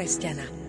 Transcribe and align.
každého 0.00 0.59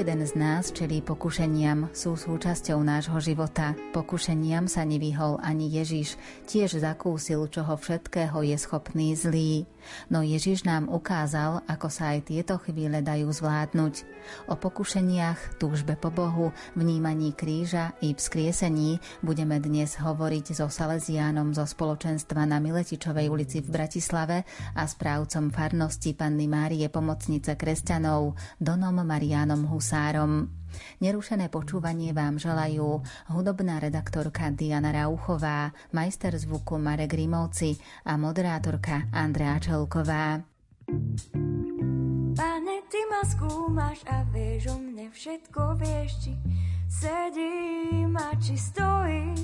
jeden 0.00 0.24
z 0.24 0.32
nás 0.32 0.72
čelí 0.72 1.04
pokušeniam, 1.04 1.92
sú 1.92 2.16
súčasťou 2.16 2.80
nášho 2.80 3.20
života. 3.20 3.76
Pokušeniam 3.92 4.64
sa 4.64 4.80
nevyhol 4.88 5.36
ani 5.44 5.68
Ježiš, 5.68 6.16
tiež 6.48 6.80
zakúsil, 6.80 7.44
čoho 7.52 7.76
všetkého 7.76 8.40
je 8.40 8.56
schopný 8.56 9.12
zlý. 9.12 9.68
No 10.08 10.24
Ježiš 10.24 10.64
nám 10.64 10.88
ukázal, 10.88 11.64
ako 11.68 11.88
sa 11.92 12.16
aj 12.16 12.32
tieto 12.32 12.56
chvíle 12.64 13.04
dajú 13.04 13.28
zvládnuť. 13.28 14.08
O 14.48 14.54
pokušeniach, 14.56 15.60
túžbe 15.60 15.96
po 15.96 16.12
Bohu, 16.12 16.52
vnímaní 16.76 17.32
kríža 17.32 17.96
i 18.04 18.12
vzkriesení 18.12 19.00
budeme 19.24 19.60
dnes 19.60 19.96
hovoriť 19.96 20.56
so 20.56 20.68
Salesiánom 20.68 21.52
zo 21.56 21.64
spoločenstva 21.64 22.44
na 22.44 22.60
Miletičovej 22.60 23.28
ulici 23.32 23.64
v 23.64 23.72
Bratislave 23.72 24.44
a 24.76 24.84
správcom 24.84 25.48
farnosti 25.52 26.12
Panny 26.12 26.48
Márie 26.48 26.88
Pomocnice 26.92 27.56
kresťanov 27.56 28.36
Donom 28.60 29.00
Marianom 29.00 29.64
Husárom. 29.90 30.46
Nerušené 31.02 31.50
počúvanie 31.50 32.14
vám 32.14 32.38
želajú 32.38 33.02
hudobná 33.34 33.82
redaktorka 33.82 34.54
Diana 34.54 34.94
Rauchová, 34.94 35.74
majster 35.90 36.30
zvuku 36.38 36.78
Marek 36.78 37.10
Rimovci 37.10 37.74
a 38.06 38.14
moderátorka 38.14 39.10
Andrea 39.10 39.58
Čelková. 39.58 40.46
Pane, 42.38 42.76
ty 42.86 43.00
ma 43.10 43.22
skúmaš 43.26 44.06
a 44.06 44.22
vieš 44.30 44.70
o 44.70 44.78
mne 44.78 45.10
všetko, 45.10 45.74
vieš, 45.82 46.10
či 46.22 46.32
sedím 46.86 48.14
a 48.14 48.30
či 48.38 48.54
stojím. 48.54 49.42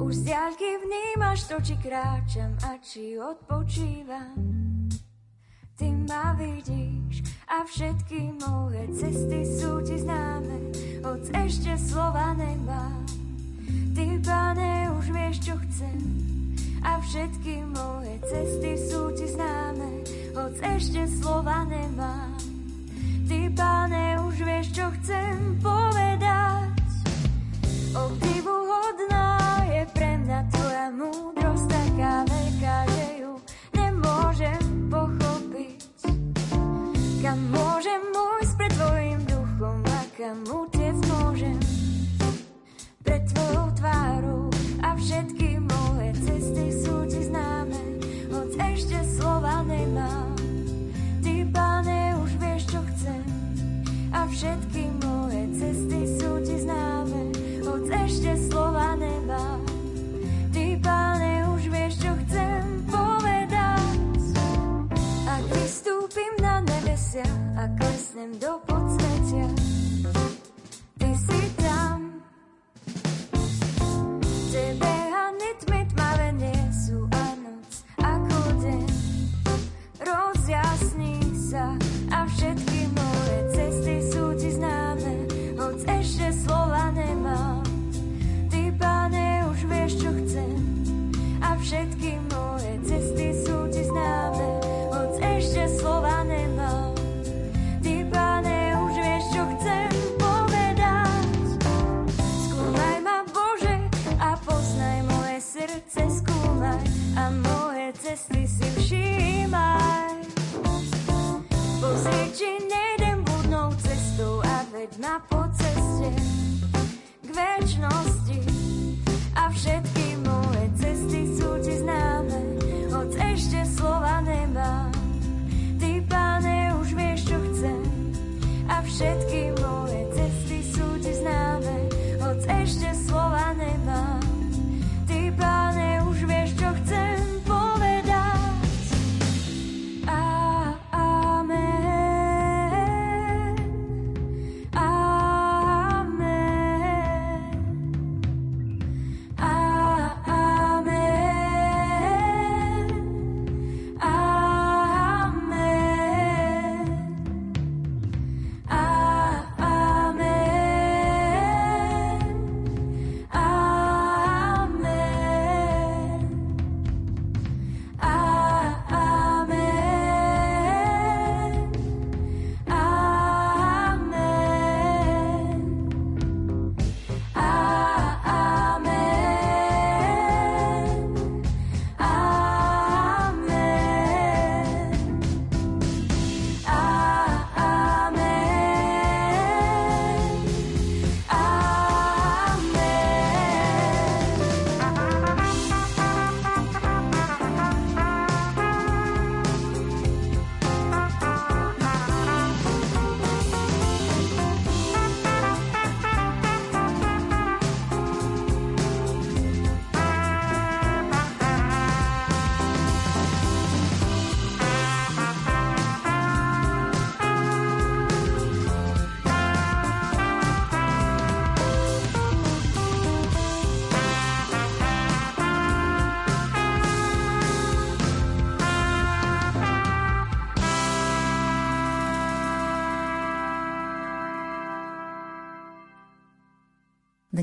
Už 0.00 0.24
z 0.24 0.32
diaľky 0.32 0.68
vnímaš 0.88 1.52
to, 1.52 1.60
či 1.60 1.76
kráčam 1.84 2.56
a 2.64 2.80
či 2.80 3.20
odpočívam. 3.20 4.67
Ty 5.78 5.94
ma 6.10 6.34
vidíš 6.34 7.22
a 7.46 7.62
všetky 7.62 8.34
moje 8.42 8.82
cesty 8.98 9.46
sú 9.46 9.78
ti 9.86 9.94
známe, 9.94 10.74
hoď 11.06 11.22
ešte 11.46 11.78
slova 11.78 12.34
nemám. 12.34 13.06
Ty, 13.94 14.18
pane, 14.18 14.90
už 14.98 15.06
vieš, 15.14 15.38
čo 15.38 15.54
chcem 15.54 16.02
a 16.82 16.98
všetky 16.98 17.62
moje 17.70 18.10
cesty 18.26 18.74
sú 18.74 19.14
ti 19.14 19.30
známe, 19.30 20.02
hoď 20.34 20.54
ešte 20.66 21.06
slova 21.22 21.62
nemám. 21.62 22.34
Ty, 23.30 23.40
pane, 23.54 24.18
už 24.26 24.34
vieš, 24.42 24.74
čo 24.74 24.90
chcem 24.98 25.62
povedať. 25.62 26.74
Obdivuhodná 27.94 29.62
je 29.70 29.82
pre 29.94 30.10
mňa 30.26 30.40
tvoja 30.50 30.86
múdrosť 30.90 31.57
kam 40.18 40.42
utiec 40.50 40.98
môžem 41.14 41.54
pred 43.06 43.22
tvojou 43.30 43.70
tvárou 43.78 44.50
a 44.82 44.98
všetky 44.98 45.62
moje 45.62 46.10
cesty 46.26 46.74
sú 46.74 47.06
ti 47.06 47.22
známe, 47.22 48.02
hoď 48.26 48.50
ešte 48.74 48.98
slova 49.14 49.62
nemám. 49.62 50.34
Ty, 51.22 51.34
pane, 51.54 52.18
už 52.18 52.34
vieš, 52.34 52.66
čo 52.66 52.82
chcem 52.82 53.22
a 54.10 54.26
všetky 54.26 54.90
moje 55.06 55.42
cesty 55.54 56.00
sú 56.18 56.30
ti 56.42 56.56
známe, 56.66 57.22
hoď 57.62 57.82
ešte 58.10 58.32
slova 58.50 58.98
nemám. 58.98 59.62
Ty, 60.50 60.82
pane, 60.82 61.46
už 61.54 61.62
vieš, 61.70 61.94
čo 62.02 62.10
chcem 62.26 62.66
povedať. 62.90 64.18
Ak 65.30 65.42
vystúpim 65.54 66.32
na 66.42 66.58
nebesia 66.66 67.22
a 67.54 67.70
klesnem 67.78 68.34
do 68.42 68.58
podsvetia, 68.66 69.07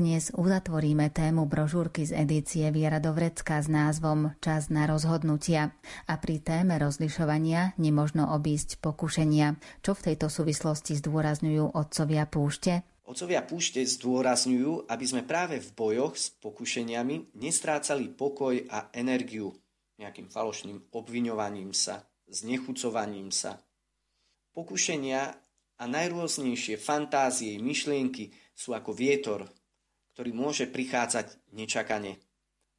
Dnes 0.06 0.30
uzatvoríme 0.38 1.10
tému 1.10 1.50
brožúrky 1.50 2.06
z 2.06 2.14
edície 2.14 2.70
Viera 2.70 3.02
Dovrecka 3.02 3.58
s 3.58 3.66
názvom 3.66 4.38
Čas 4.38 4.70
na 4.70 4.86
rozhodnutia. 4.86 5.74
A 6.06 6.22
pri 6.22 6.38
téme 6.38 6.78
rozlišovania 6.78 7.74
nemožno 7.74 8.30
obísť 8.30 8.78
pokušenia. 8.78 9.58
Čo 9.82 9.98
v 9.98 10.04
tejto 10.06 10.30
súvislosti 10.30 10.94
zdôrazňujú 11.02 11.74
otcovia 11.74 12.22
púšte? 12.30 12.86
Otcovia 13.02 13.42
púšte 13.42 13.82
zdôrazňujú, 13.82 14.86
aby 14.86 15.04
sme 15.10 15.26
práve 15.26 15.58
v 15.58 15.74
bojoch 15.74 16.14
s 16.14 16.30
pokušeniami 16.38 17.34
nestrácali 17.42 18.06
pokoj 18.06 18.62
a 18.70 18.94
energiu 18.94 19.58
nejakým 19.98 20.30
falošným 20.30 20.94
obviňovaním 20.94 21.74
sa, 21.74 22.06
znechucovaním 22.30 23.34
sa. 23.34 23.58
Pokušenia 24.54 25.22
a 25.82 25.84
najrôznejšie 25.90 26.78
fantázie, 26.78 27.58
myšlienky 27.58 28.30
sú 28.54 28.70
ako 28.70 28.94
vietor, 28.94 29.50
ktorý 30.16 30.32
môže 30.32 30.64
prichádzať 30.64 31.36
nečakane. 31.52 32.16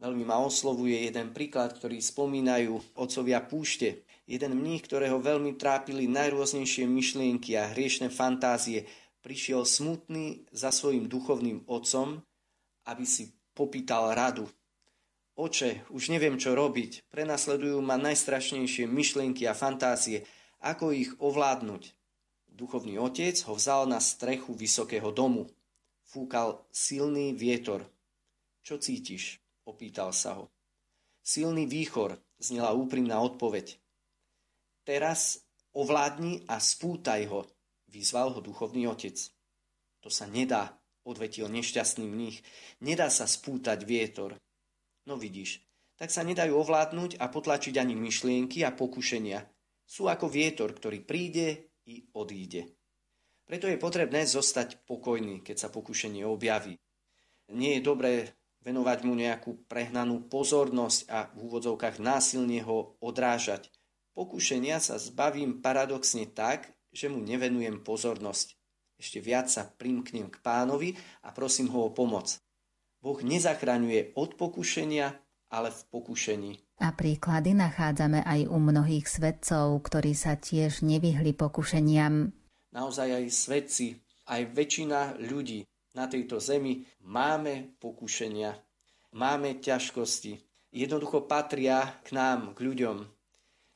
Veľmi 0.02 0.26
ma 0.26 0.42
oslovuje 0.42 1.06
jeden 1.06 1.38
príklad, 1.38 1.78
ktorý 1.78 2.02
spomínajú 2.02 2.98
otcovia 2.98 3.46
púšte. 3.46 4.02
Jeden 4.26 4.58
mních, 4.58 4.82
ktorého 4.90 5.22
veľmi 5.22 5.54
trápili 5.54 6.10
najrôznejšie 6.10 6.90
myšlienky 6.90 7.54
a 7.54 7.70
hriešne 7.70 8.10
fantázie, 8.10 8.90
prišiel 9.22 9.70
smutný 9.70 10.50
za 10.50 10.74
svojim 10.74 11.06
duchovným 11.06 11.62
otcom, 11.70 12.26
aby 12.90 13.06
si 13.06 13.30
popýtal 13.54 14.18
radu. 14.18 14.50
Oče, 15.38 15.86
už 15.94 16.10
neviem, 16.10 16.42
čo 16.42 16.58
robiť. 16.58 17.06
Prenasledujú 17.14 17.78
ma 17.86 18.02
najstrašnejšie 18.02 18.90
myšlienky 18.90 19.46
a 19.46 19.54
fantázie. 19.54 20.26
Ako 20.66 20.90
ich 20.90 21.14
ovládnuť? 21.22 21.94
Duchovný 22.50 22.98
otec 22.98 23.38
ho 23.46 23.54
vzal 23.54 23.86
na 23.86 24.02
strechu 24.02 24.58
vysokého 24.58 25.14
domu 25.14 25.46
fúkal 26.08 26.64
silný 26.72 27.36
vietor. 27.36 27.84
Čo 28.64 28.80
cítiš? 28.80 29.44
Opýtal 29.68 30.16
sa 30.16 30.40
ho. 30.40 30.48
Silný 31.20 31.68
výchor, 31.68 32.16
znela 32.40 32.72
úprimná 32.72 33.20
odpoveď. 33.20 33.76
Teraz 34.88 35.44
ovládni 35.76 36.48
a 36.48 36.64
spútaj 36.64 37.28
ho, 37.28 37.44
vyzval 37.92 38.32
ho 38.32 38.40
duchovný 38.40 38.88
otec. 38.88 39.20
To 40.00 40.08
sa 40.08 40.24
nedá, 40.24 40.80
odvetil 41.04 41.52
nešťastný 41.52 42.08
mních. 42.08 42.40
Nedá 42.80 43.12
sa 43.12 43.28
spútať 43.28 43.84
vietor. 43.84 44.40
No 45.04 45.20
vidíš, 45.20 45.60
tak 46.00 46.14
sa 46.14 46.24
nedajú 46.24 46.56
ovládnuť 46.56 47.20
a 47.20 47.28
potlačiť 47.28 47.76
ani 47.76 48.00
myšlienky 48.00 48.64
a 48.64 48.72
pokušenia. 48.72 49.44
Sú 49.84 50.08
ako 50.08 50.32
vietor, 50.32 50.72
ktorý 50.72 51.04
príde 51.04 51.76
i 51.88 52.08
odíde. 52.16 52.77
Preto 53.48 53.72
je 53.72 53.80
potrebné 53.80 54.28
zostať 54.28 54.84
pokojný, 54.84 55.40
keď 55.40 55.56
sa 55.56 55.70
pokušenie 55.72 56.28
objaví. 56.28 56.76
Nie 57.56 57.80
je 57.80 57.88
dobré 57.88 58.14
venovať 58.68 59.00
mu 59.08 59.16
nejakú 59.16 59.64
prehnanú 59.72 60.28
pozornosť 60.28 61.00
a 61.08 61.32
v 61.32 61.48
úvodzovkách 61.48 62.04
násilne 62.04 62.60
ho 62.68 63.00
odrážať. 63.00 63.72
Pokušenia 64.12 64.84
sa 64.84 65.00
zbavím 65.00 65.64
paradoxne 65.64 66.28
tak, 66.28 66.68
že 66.92 67.08
mu 67.08 67.24
nevenujem 67.24 67.80
pozornosť. 67.88 68.60
Ešte 69.00 69.24
viac 69.24 69.48
sa 69.48 69.64
primknem 69.64 70.28
k 70.28 70.44
pánovi 70.44 71.00
a 71.24 71.32
prosím 71.32 71.72
ho 71.72 71.88
o 71.88 71.94
pomoc. 71.96 72.36
Boh 73.00 73.20
nezachraňuje 73.24 74.18
od 74.20 74.36
pokušenia, 74.36 75.08
ale 75.54 75.70
v 75.72 75.82
pokušení. 75.88 76.52
A 76.84 76.92
príklady 76.94 77.56
nachádzame 77.56 78.26
aj 78.26 78.52
u 78.52 78.58
mnohých 78.60 79.08
svedcov, 79.08 79.80
ktorí 79.82 80.12
sa 80.12 80.36
tiež 80.36 80.84
nevyhli 80.84 81.32
pokušeniam 81.34 82.37
naozaj 82.78 83.10
aj 83.10 83.26
svedci, 83.34 83.98
aj 84.30 84.54
väčšina 84.54 85.18
ľudí 85.26 85.66
na 85.98 86.06
tejto 86.06 86.38
zemi 86.38 86.86
máme 87.02 87.74
pokušenia, 87.82 88.54
máme 89.18 89.58
ťažkosti. 89.58 90.38
Jednoducho 90.70 91.26
patria 91.26 91.98
k 92.06 92.14
nám, 92.14 92.54
k 92.54 92.62
ľuďom. 92.62 93.02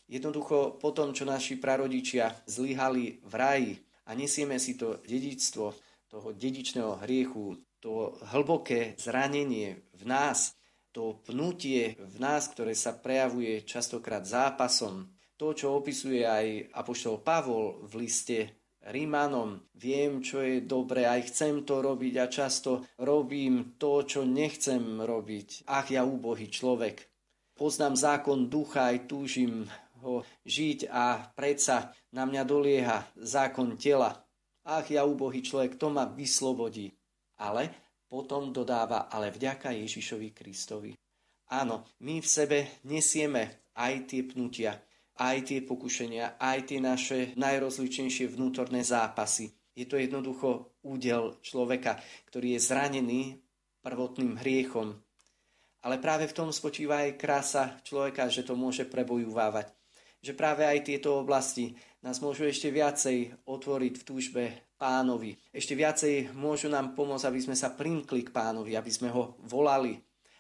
Jednoducho 0.06 0.78
po 0.78 0.94
tom, 0.94 1.18
čo 1.18 1.26
naši 1.26 1.58
prarodičia 1.58 2.46
zlyhali 2.46 3.26
v 3.26 3.34
raji 3.34 3.72
a 4.06 4.14
nesieme 4.14 4.62
si 4.62 4.78
to 4.78 5.02
dedičstvo 5.02 5.66
toho 6.12 6.30
dedičného 6.36 7.02
hriechu, 7.02 7.58
to 7.82 8.14
hlboké 8.36 8.94
zranenie 9.02 9.82
v 9.98 10.04
nás, 10.06 10.54
to 10.92 11.24
pnutie 11.26 11.96
v 11.98 12.16
nás, 12.20 12.52
ktoré 12.52 12.76
sa 12.76 12.92
prejavuje 12.94 13.64
častokrát 13.64 14.28
zápasom, 14.28 15.08
to, 15.40 15.56
čo 15.56 15.74
opisuje 15.80 16.22
aj 16.28 16.70
apoštol 16.76 17.24
Pavol 17.24 17.82
v 17.88 18.06
liste 18.06 18.61
Rímanom. 18.82 19.62
Viem, 19.78 20.26
čo 20.26 20.42
je 20.42 20.66
dobre, 20.66 21.06
aj 21.06 21.30
chcem 21.30 21.62
to 21.62 21.86
robiť 21.86 22.14
a 22.18 22.26
často 22.26 22.86
robím 22.98 23.78
to, 23.78 24.02
čo 24.02 24.26
nechcem 24.26 24.98
robiť. 25.02 25.70
Ach, 25.70 25.86
ja 25.90 26.02
úbohý 26.02 26.50
človek. 26.50 27.06
Poznám 27.54 27.94
zákon 27.94 28.50
ducha, 28.50 28.90
aj 28.90 29.06
túžim 29.06 29.70
ho 30.02 30.26
žiť 30.50 30.90
a 30.90 31.30
predsa 31.38 31.94
na 32.10 32.26
mňa 32.26 32.42
dolieha 32.42 33.06
zákon 33.22 33.78
tela. 33.78 34.18
Ach, 34.66 34.86
ja 34.90 35.06
úbohý 35.06 35.46
človek, 35.46 35.78
to 35.78 35.94
ma 35.94 36.10
vyslobodí. 36.10 36.90
Ale 37.38 37.70
potom 38.10 38.50
dodáva, 38.50 39.10
ale 39.14 39.30
vďaka 39.30 39.78
Ježišovi 39.78 40.34
Kristovi. 40.34 40.92
Áno, 41.54 41.86
my 42.02 42.22
v 42.22 42.28
sebe 42.28 42.82
nesieme 42.90 43.70
aj 43.78 43.94
tie 44.10 44.22
pnutia, 44.26 44.78
aj 45.22 45.38
tie 45.46 45.60
pokušenia, 45.62 46.42
aj 46.42 46.60
tie 46.66 46.80
naše 46.82 47.38
najrozličnejšie 47.38 48.34
vnútorné 48.34 48.82
zápasy. 48.82 49.54
Je 49.78 49.86
to 49.86 50.02
jednoducho 50.02 50.74
údel 50.82 51.38
človeka, 51.46 52.02
ktorý 52.34 52.58
je 52.58 52.66
zranený 52.66 53.22
prvotným 53.86 54.42
hriechom. 54.42 54.98
Ale 55.86 56.02
práve 56.02 56.26
v 56.26 56.36
tom 56.36 56.50
spočíva 56.50 57.06
aj 57.06 57.18
krása 57.22 57.64
človeka, 57.86 58.30
že 58.34 58.46
to 58.46 58.58
môže 58.58 58.90
prebojúvávať. 58.90 59.70
Že 60.22 60.34
práve 60.38 60.66
aj 60.66 60.86
tieto 60.86 61.18
oblasti 61.18 61.74
nás 62.06 62.22
môžu 62.22 62.46
ešte 62.46 62.70
viacej 62.70 63.46
otvoriť 63.46 63.94
v 63.98 64.06
túžbe 64.06 64.44
pánovi. 64.78 65.38
Ešte 65.54 65.74
viacej 65.74 66.34
môžu 66.34 66.70
nám 66.70 66.94
pomôcť, 66.98 67.30
aby 67.30 67.40
sme 67.42 67.58
sa 67.58 67.74
primkli 67.74 68.26
k 68.26 68.34
pánovi, 68.34 68.78
aby 68.78 68.92
sme 68.94 69.10
ho 69.10 69.38
volali, 69.46 69.98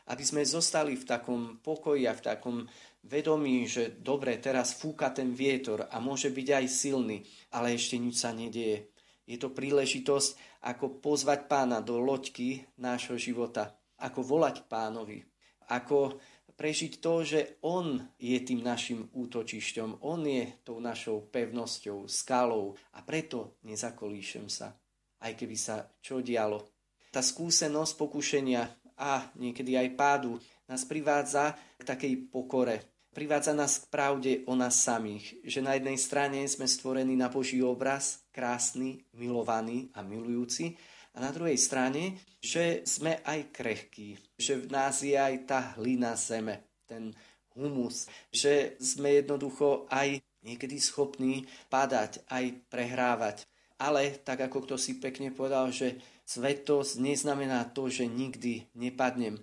aby 0.10 0.24
sme 0.26 0.42
zostali 0.46 0.98
v 0.98 1.06
takom 1.06 1.62
pokoji 1.62 2.06
a 2.10 2.18
v 2.18 2.26
takom 2.26 2.58
vedomí, 3.06 3.66
že 3.66 3.98
dobre, 3.98 4.38
teraz 4.38 4.78
fúka 4.78 5.10
ten 5.10 5.34
vietor 5.34 5.90
a 5.90 5.98
môže 5.98 6.30
byť 6.30 6.48
aj 6.62 6.66
silný, 6.70 7.26
ale 7.54 7.74
ešte 7.74 7.98
nič 7.98 8.22
sa 8.22 8.32
nedieje. 8.34 8.94
Je 9.26 9.38
to 9.40 9.54
príležitosť, 9.54 10.62
ako 10.62 11.02
pozvať 11.02 11.50
pána 11.50 11.82
do 11.82 11.98
loďky 11.98 12.66
nášho 12.78 13.18
života, 13.18 13.74
ako 13.98 14.22
volať 14.22 14.70
pánovi, 14.70 15.26
ako 15.70 16.20
prežiť 16.54 17.02
to, 17.02 17.14
že 17.26 17.40
on 17.66 17.98
je 18.22 18.38
tým 18.46 18.62
našim 18.62 19.10
útočišťom, 19.10 20.06
on 20.06 20.22
je 20.30 20.62
tou 20.62 20.78
našou 20.78 21.26
pevnosťou, 21.26 22.06
skalou 22.06 22.78
a 22.94 23.02
preto 23.02 23.58
nezakolíšem 23.66 24.46
sa, 24.46 24.78
aj 25.26 25.34
keby 25.34 25.58
sa 25.58 25.90
čo 25.98 26.22
dialo. 26.22 26.62
Tá 27.10 27.26
skúsenosť 27.26 27.94
pokušenia 27.98 28.62
a 29.02 29.26
niekedy 29.42 29.74
aj 29.74 29.90
pádu 29.98 30.38
nás 30.70 30.86
privádza 30.86 31.58
k 31.82 31.84
takej 31.84 32.14
pokore, 32.30 32.91
Privádza 33.12 33.52
nás 33.52 33.84
k 33.84 33.92
pravde 33.92 34.32
o 34.48 34.56
nás 34.56 34.80
samých, 34.80 35.36
že 35.44 35.60
na 35.60 35.76
jednej 35.76 36.00
strane 36.00 36.48
sme 36.48 36.64
stvorení 36.64 37.20
na 37.20 37.28
Boží 37.28 37.60
obraz, 37.60 38.24
krásny, 38.32 39.04
milovaný 39.12 39.92
a 39.92 40.00
milujúci, 40.00 40.80
a 41.12 41.18
na 41.20 41.32
druhej 41.36 41.60
strane, 41.60 42.24
že 42.40 42.88
sme 42.88 43.20
aj 43.28 43.52
krehkí, 43.52 44.16
že 44.40 44.64
v 44.64 44.72
nás 44.72 45.04
je 45.04 45.20
aj 45.20 45.44
tá 45.44 45.60
hlina 45.76 46.16
zeme, 46.16 46.64
ten 46.88 47.12
humus, 47.52 48.08
že 48.32 48.80
sme 48.80 49.20
jednoducho 49.20 49.92
aj 49.92 50.24
niekedy 50.48 50.80
schopní 50.80 51.52
padať, 51.68 52.24
aj 52.32 52.64
prehrávať. 52.72 53.44
Ale 53.76 54.24
tak 54.24 54.48
ako 54.48 54.64
kto 54.64 54.76
si 54.80 55.04
pekne 55.04 55.36
povedal, 55.36 55.68
že 55.76 56.00
svetosť 56.24 57.02
neznamená 57.04 57.68
to, 57.76 57.92
že 57.92 58.08
nikdy 58.08 58.72
nepadnem, 58.72 59.42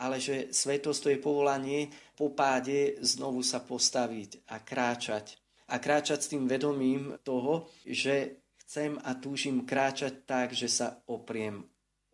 ale 0.00 0.16
že 0.16 0.48
svetosť 0.48 1.00
to 1.04 1.08
je 1.12 1.20
povolanie 1.20 1.92
po 2.16 2.32
páde 2.32 2.96
znovu 3.04 3.44
sa 3.44 3.60
postaviť 3.60 4.48
a 4.48 4.64
kráčať. 4.64 5.36
A 5.70 5.76
kráčať 5.76 6.18
s 6.24 6.30
tým 6.32 6.48
vedomím 6.48 7.20
toho, 7.20 7.68
že 7.84 8.40
chcem 8.64 8.96
a 9.04 9.14
túžim 9.20 9.68
kráčať 9.68 10.24
tak, 10.24 10.56
že 10.56 10.66
sa 10.66 11.04
opriem 11.06 11.62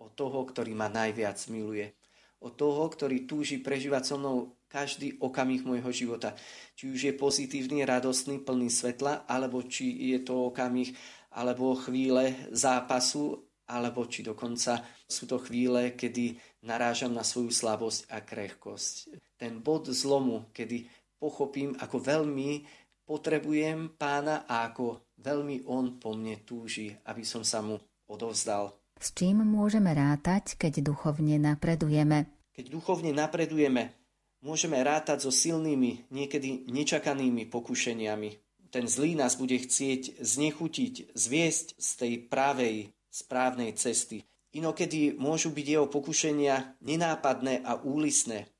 o 0.02 0.11
toho, 0.11 0.45
ktorý 0.45 0.75
ma 0.75 0.90
najviac 0.90 1.40
miluje. 1.49 1.95
O 2.43 2.52
toho, 2.52 2.85
ktorý 2.90 3.25
túži 3.25 3.62
prežívať 3.62 4.02
so 4.05 4.21
mnou 4.21 4.59
každý 4.69 5.16
okamih 5.23 5.64
môjho 5.64 5.88
života. 5.88 6.37
Či 6.76 6.85
už 6.93 7.00
je 7.09 7.12
pozitívny, 7.16 7.87
radostný, 7.87 8.45
plný 8.45 8.69
svetla, 8.69 9.25
alebo 9.25 9.64
či 9.64 10.12
je 10.12 10.21
to 10.21 10.52
okamih 10.52 10.93
alebo 11.37 11.76
chvíle 11.76 12.33
zápasu 12.49 13.45
alebo 13.66 14.06
či 14.06 14.23
dokonca 14.23 14.82
sú 15.06 15.26
to 15.26 15.42
chvíle, 15.42 15.94
kedy 15.99 16.38
narážam 16.66 17.14
na 17.14 17.26
svoju 17.26 17.50
slabosť 17.50 18.11
a 18.11 18.23
krehkosť. 18.23 18.94
Ten 19.37 19.62
bod 19.62 19.90
zlomu, 19.90 20.50
kedy 20.54 20.87
pochopím, 21.18 21.75
ako 21.78 21.96
veľmi 21.99 22.62
potrebujem 23.06 23.94
pána 23.94 24.46
a 24.46 24.66
ako 24.70 25.14
veľmi 25.23 25.66
on 25.66 25.99
po 25.99 26.14
mne 26.14 26.42
túži, 26.42 26.94
aby 27.06 27.23
som 27.23 27.46
sa 27.46 27.62
mu 27.62 27.78
odovzdal. 28.11 28.75
S 28.96 29.12
čím 29.12 29.44
môžeme 29.44 29.92
rátať, 29.92 30.56
keď 30.56 30.80
duchovne 30.80 31.37
napredujeme? 31.37 32.32
Keď 32.56 32.73
duchovne 32.73 33.12
napredujeme, 33.12 33.92
môžeme 34.40 34.80
rátať 34.80 35.28
so 35.28 35.32
silnými, 35.32 36.08
niekedy 36.08 36.64
nečakanými 36.73 37.44
pokušeniami. 37.52 38.30
Ten 38.73 38.88
zlý 38.88 39.14
nás 39.14 39.37
bude 39.37 39.56
chcieť 39.61 40.20
znechutiť, 40.20 41.12
zviesť 41.12 41.66
z 41.76 41.90
tej 41.96 42.14
pravej, 42.26 42.76
správnej 43.16 43.73
cesty. 43.80 44.28
Inokedy 44.52 45.16
môžu 45.16 45.49
byť 45.56 45.66
jeho 45.66 45.88
pokušenia 45.88 46.76
nenápadné 46.85 47.64
a 47.64 47.80
úlisné. 47.80 48.52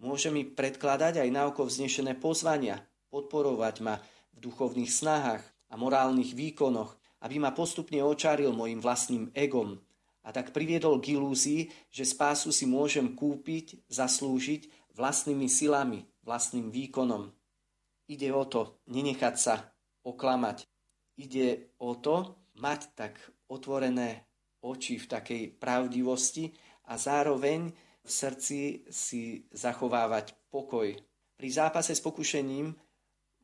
Môže 0.00 0.32
mi 0.32 0.48
predkladať 0.48 1.20
aj 1.20 1.28
na 1.28 1.52
oko 1.52 1.68
vznešené 1.68 2.16
pozvania, 2.16 2.80
podporovať 3.12 3.76
ma 3.84 4.00
v 4.32 4.38
duchovných 4.40 4.88
snahách 4.88 5.44
a 5.44 5.74
morálnych 5.76 6.32
výkonoch, 6.32 6.96
aby 7.20 7.36
ma 7.36 7.52
postupne 7.52 8.00
očaril 8.00 8.56
mojim 8.56 8.80
vlastným 8.80 9.28
egom 9.36 9.76
a 10.22 10.30
tak 10.30 10.54
priviedol 10.54 11.02
k 11.02 11.18
ilúzii, 11.18 11.90
že 11.90 12.06
spásu 12.06 12.54
si 12.54 12.62
môžem 12.66 13.14
kúpiť, 13.18 13.82
zaslúžiť 13.90 14.94
vlastnými 14.94 15.50
silami, 15.50 16.06
vlastným 16.22 16.70
výkonom. 16.70 17.34
Ide 18.06 18.30
o 18.30 18.44
to 18.46 18.78
nenechať 18.86 19.34
sa 19.34 19.54
oklamať. 20.06 20.66
Ide 21.18 21.74
o 21.82 21.98
to 21.98 22.38
mať 22.54 22.80
tak 22.94 23.18
otvorené 23.52 24.24
oči 24.64 24.96
v 24.96 25.06
takej 25.06 25.42
pravdivosti 25.60 26.48
a 26.88 26.96
zároveň 26.96 27.68
v 28.02 28.10
srdci 28.10 28.88
si 28.88 29.46
zachovávať 29.52 30.34
pokoj. 30.50 30.90
Pri 31.36 31.48
zápase 31.52 31.94
s 31.94 32.02
pokušením 32.02 32.74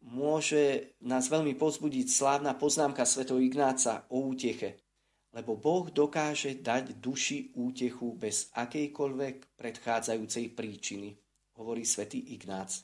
môže 0.08 0.94
nás 1.02 1.26
veľmi 1.26 1.54
pozbudiť 1.58 2.06
slávna 2.08 2.54
poznámka 2.54 3.02
svätého 3.02 3.42
Ignáca 3.42 4.06
o 4.10 4.30
úteche. 4.30 4.82
Lebo 5.28 5.60
Boh 5.60 5.92
dokáže 5.92 6.56
dať 6.64 6.98
duši 7.04 7.52
útechu 7.52 8.16
bez 8.16 8.48
akejkoľvek 8.56 9.60
predchádzajúcej 9.60 10.56
príčiny, 10.56 11.12
hovorí 11.60 11.84
svätý 11.84 12.32
Ignác. 12.32 12.80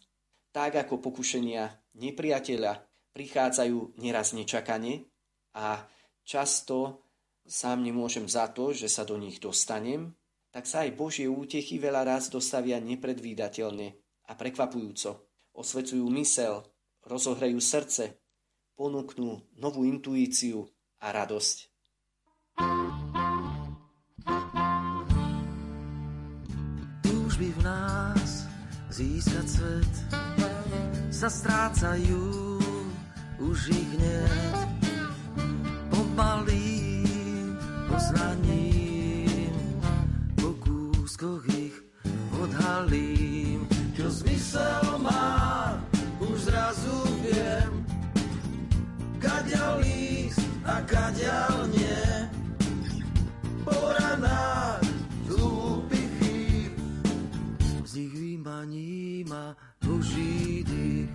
Tak 0.52 0.87
ako 0.87 1.00
pokušenia 1.00 1.97
nepriateľa 1.99 2.85
prichádzajú 3.16 3.97
neraz 4.02 4.37
nečakane 4.37 5.09
a 5.57 5.88
často 6.26 7.03
sám 7.45 7.85
nemôžem 7.85 8.25
za 8.25 8.49
to, 8.49 8.73
že 8.73 8.89
sa 8.89 9.05
do 9.05 9.21
nich 9.21 9.37
dostanem, 9.41 10.17
tak 10.49 10.65
sa 10.65 10.87
aj 10.87 10.97
Božie 10.97 11.29
útechy 11.29 11.77
veľa 11.77 12.07
raz 12.07 12.33
dostavia 12.33 12.81
nepredvídateľne 12.81 13.89
a 14.29 14.33
prekvapujúco. 14.33 15.29
Osvecujú 15.55 16.07
mysel, 16.15 16.65
rozohrejú 17.05 17.61
srdce, 17.61 18.19
ponúknú 18.75 19.39
novú 19.59 19.87
intuíciu 19.87 20.67
a 20.99 21.13
radosť. 21.15 21.57
Túžby 27.03 27.49
v 27.51 27.61
nás 27.63 28.47
získať 28.95 29.47
svet 29.47 29.95
sa 31.15 31.27
strácajú 31.31 32.23
už 33.43 33.59
ich 33.71 33.91
hneď 33.99 34.55
pomaly 35.91 36.74
poznaním, 37.95 39.55
po 40.35 40.51
kúskoch 40.59 41.47
ich 41.55 41.79
odhalím. 42.43 43.63
Čo 43.95 44.11
zmysel 44.11 44.99
má, 44.99 45.79
už 46.19 46.51
zrazu 46.51 46.99
viem, 47.23 47.87
kaďal 49.23 49.79
ísť 49.87 50.43
a 50.67 50.83
kaďal 50.83 51.71
nie. 51.71 52.03
Po 53.63 53.79
ranách 53.95 54.83
hlúpych 55.31 56.11
chýb, 56.19 56.75
z 57.87 57.91
nich 57.95 58.15
vymaní 58.19 59.23
ma 59.31 59.55
Boží 59.79 60.67
dých. 60.67 61.15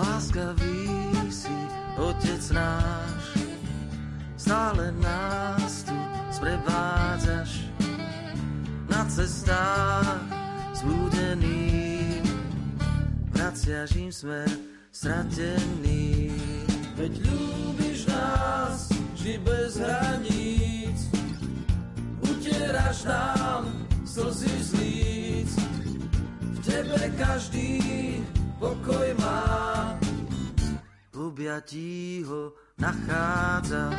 Láskavý 0.00 0.88
si, 1.28 1.56
Otec 2.00 2.40
náš, 2.56 3.15
stále 4.46 4.94
nás 5.02 5.82
tu 5.82 5.96
sprevádzaš 6.30 7.66
na 8.86 9.02
cestách 9.10 10.22
zbúdený. 10.70 12.22
Vraciaš 13.34 13.90
im 13.98 14.14
smer 14.14 14.46
stratený. 14.94 16.30
Veď 16.94 17.26
ľúbiš 17.26 18.06
nás, 18.06 18.86
ži 19.18 19.34
bez 19.42 19.82
hraníc, 19.82 21.10
utieraš 22.22 23.02
nám 23.02 23.66
slzy 24.06 24.54
zlíc. 24.62 25.50
V 26.54 26.58
tebe 26.62 27.02
každý 27.18 27.82
pokoj 28.62 29.10
má, 29.18 29.98
objatí 31.18 32.22
ho 32.22 32.54
nachádza. 32.78 33.90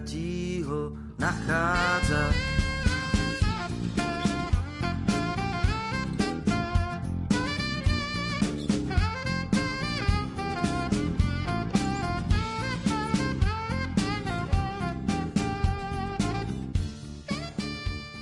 Objatí 0.00 0.64
ho 0.64 0.96
nachádza. 1.20 2.32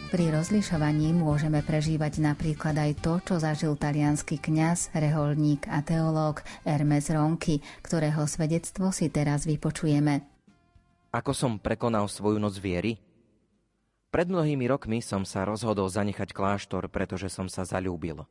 Pri 0.09 0.35
rozlišovaní 0.35 1.15
môžeme 1.15 1.63
prežívať 1.63 2.19
napríklad 2.19 2.75
aj 2.75 2.91
to, 2.99 3.23
čo 3.23 3.35
zažil 3.39 3.79
talianský 3.79 4.43
kňaz, 4.43 4.91
reholník 4.99 5.71
a 5.71 5.79
teológ 5.87 6.43
Hermes 6.67 7.07
Ronky, 7.13 7.63
ktorého 7.87 8.27
svedectvo 8.27 8.91
si 8.91 9.15
teraz 9.15 9.47
vypočujeme. 9.47 10.38
Ako 11.09 11.33
som 11.33 11.57
prekonal 11.57 12.07
svoju 12.09 12.37
noc 12.37 12.57
viery? 12.61 13.01
Pred 14.09 14.29
mnohými 14.29 14.65
rokmi 14.69 15.05
som 15.05 15.25
sa 15.25 15.45
rozhodol 15.45 15.89
zanechať 15.89 16.33
kláštor, 16.33 16.89
pretože 16.89 17.29
som 17.29 17.49
sa 17.49 17.65
zalúbil. 17.65 18.25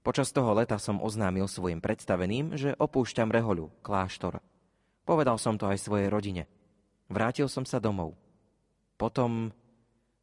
Počas 0.00 0.32
toho 0.32 0.56
leta 0.56 0.80
som 0.80 1.04
oznámil 1.04 1.44
svojim 1.48 1.84
predstaveným, 1.84 2.56
že 2.56 2.72
opúšťam 2.76 3.28
rehoľu, 3.28 3.68
kláštor. 3.84 4.40
Povedal 5.04 5.36
som 5.36 5.60
to 5.60 5.68
aj 5.68 5.80
svojej 5.80 6.08
rodine. 6.08 6.48
Vrátil 7.08 7.48
som 7.48 7.64
sa 7.68 7.76
domov. 7.80 8.16
Potom 8.96 9.52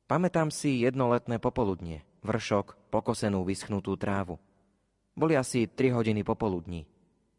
Pamätám 0.05 0.53
si 0.53 0.85
jednoletné 0.85 1.41
popoludnie, 1.41 2.05
vršok, 2.21 2.93
pokosenú 2.93 3.41
vyschnutú 3.41 3.97
trávu. 3.97 4.37
Boli 5.17 5.33
asi 5.33 5.65
3 5.65 5.97
hodiny 5.97 6.21
popoludní. 6.21 6.85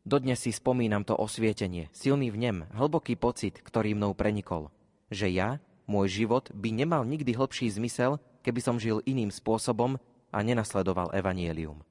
Dodnes 0.07 0.39
si 0.39 0.55
spomínam 0.55 1.03
to 1.03 1.19
osvietenie, 1.19 1.91
silný 1.91 2.31
vnem, 2.31 2.71
hlboký 2.71 3.19
pocit, 3.19 3.59
ktorý 3.59 3.99
mnou 3.99 4.15
prenikol. 4.15 4.71
Že 5.11 5.35
ja, 5.35 5.49
môj 5.91 6.23
život, 6.23 6.55
by 6.55 6.71
nemal 6.71 7.03
nikdy 7.03 7.35
hlbší 7.35 7.75
zmysel, 7.75 8.23
keby 8.47 8.61
som 8.63 8.79
žil 8.79 9.03
iným 9.03 9.35
spôsobom 9.35 9.99
a 10.31 10.39
nenasledoval 10.47 11.11
evanielium. 11.11 11.83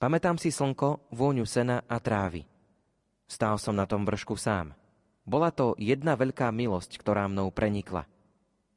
Pamätám 0.00 0.40
si 0.40 0.48
slnko, 0.48 1.12
vôňu 1.12 1.44
sena 1.44 1.84
a 1.84 2.00
trávy. 2.00 2.48
Stál 3.28 3.60
som 3.60 3.76
na 3.76 3.84
tom 3.84 4.08
vršku 4.08 4.40
sám. 4.40 4.72
Bola 5.28 5.52
to 5.52 5.76
jedna 5.76 6.16
veľká 6.16 6.48
milosť, 6.48 6.96
ktorá 6.96 7.28
mnou 7.28 7.52
prenikla– 7.52 8.08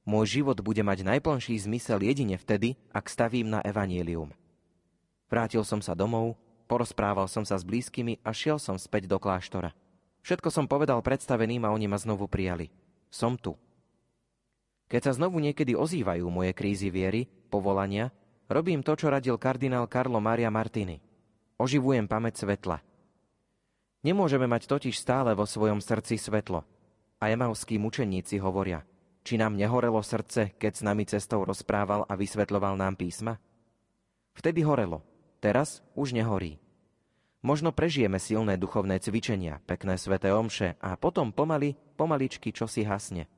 môj 0.08 0.40
život 0.40 0.56
bude 0.64 0.80
mať 0.88 1.04
najplnší 1.04 1.60
zmysel 1.60 2.00
jedine 2.00 2.40
vtedy, 2.40 2.80
ak 2.96 3.12
stavím 3.12 3.52
na 3.52 3.60
evanielium. 3.60 4.32
Vrátil 5.28 5.68
som 5.68 5.84
sa 5.84 5.92
domov, 5.92 6.40
porozprával 6.68 7.32
som 7.32 7.48
sa 7.48 7.56
s 7.56 7.64
blízkymi 7.64 8.20
a 8.22 8.36
šiel 8.36 8.60
som 8.60 8.76
späť 8.76 9.08
do 9.08 9.18
kláštora. 9.18 9.72
Všetko 10.28 10.52
som 10.52 10.68
povedal 10.68 11.00
predstaveným 11.00 11.64
a 11.64 11.72
oni 11.72 11.88
ma 11.88 11.96
znovu 11.96 12.28
prijali. 12.28 12.68
Som 13.08 13.40
tu. 13.40 13.56
Keď 14.92 15.02
sa 15.08 15.12
znovu 15.16 15.40
niekedy 15.40 15.72
ozývajú 15.72 16.28
moje 16.28 16.52
krízy 16.52 16.92
viery, 16.92 17.28
povolania, 17.48 18.12
robím 18.52 18.84
to, 18.84 18.96
čo 19.00 19.08
radil 19.08 19.40
kardinál 19.40 19.88
Carlo 19.88 20.20
Maria 20.20 20.52
Martini. 20.52 21.00
Oživujem 21.56 22.06
pamäť 22.06 22.44
svetla. 22.44 22.84
Nemôžeme 24.04 24.46
mať 24.46 24.70
totiž 24.70 24.96
stále 25.00 25.34
vo 25.34 25.48
svojom 25.48 25.80
srdci 25.80 26.20
svetlo. 26.20 26.64
A 27.18 27.34
emauskí 27.34 27.82
mučeníci 27.82 28.38
hovoria, 28.38 28.86
či 29.26 29.42
nám 29.42 29.58
nehorelo 29.58 30.00
srdce, 30.06 30.54
keď 30.56 30.72
s 30.72 30.86
nami 30.86 31.04
cestou 31.10 31.42
rozprával 31.42 32.06
a 32.06 32.14
vysvetľoval 32.14 32.78
nám 32.78 32.94
písma? 32.94 33.42
Vtedy 34.38 34.62
horelo, 34.62 35.02
teraz 35.42 35.86
už 35.94 36.14
nehorí. 36.14 36.60
Možno 37.46 37.72
prežijeme 37.72 38.18
silné 38.18 38.58
duchovné 38.58 38.98
cvičenia, 38.98 39.62
pekné 39.70 39.96
sveté 39.96 40.34
omše 40.34 40.76
a 40.82 40.98
potom 40.98 41.30
pomaly, 41.32 41.78
pomaličky 41.96 42.52
čosi 42.52 42.84
hasne. 42.84 43.30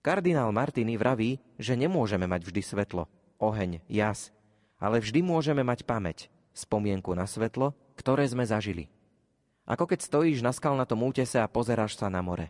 Kardinál 0.00 0.48
Martini 0.50 0.96
vraví, 0.96 1.36
že 1.60 1.76
nemôžeme 1.76 2.24
mať 2.24 2.48
vždy 2.48 2.62
svetlo, 2.64 3.04
oheň, 3.36 3.84
jas, 3.84 4.32
ale 4.80 4.98
vždy 5.04 5.20
môžeme 5.20 5.60
mať 5.60 5.84
pamäť, 5.84 6.32
spomienku 6.56 7.12
na 7.12 7.28
svetlo, 7.28 7.76
ktoré 8.00 8.24
sme 8.24 8.48
zažili. 8.48 8.88
Ako 9.68 9.84
keď 9.84 10.00
stojíš 10.00 10.40
na 10.40 10.56
skalnatom 10.56 11.04
útese 11.04 11.36
a 11.36 11.46
pozeráš 11.46 12.00
sa 12.00 12.08
na 12.08 12.24
more. 12.24 12.48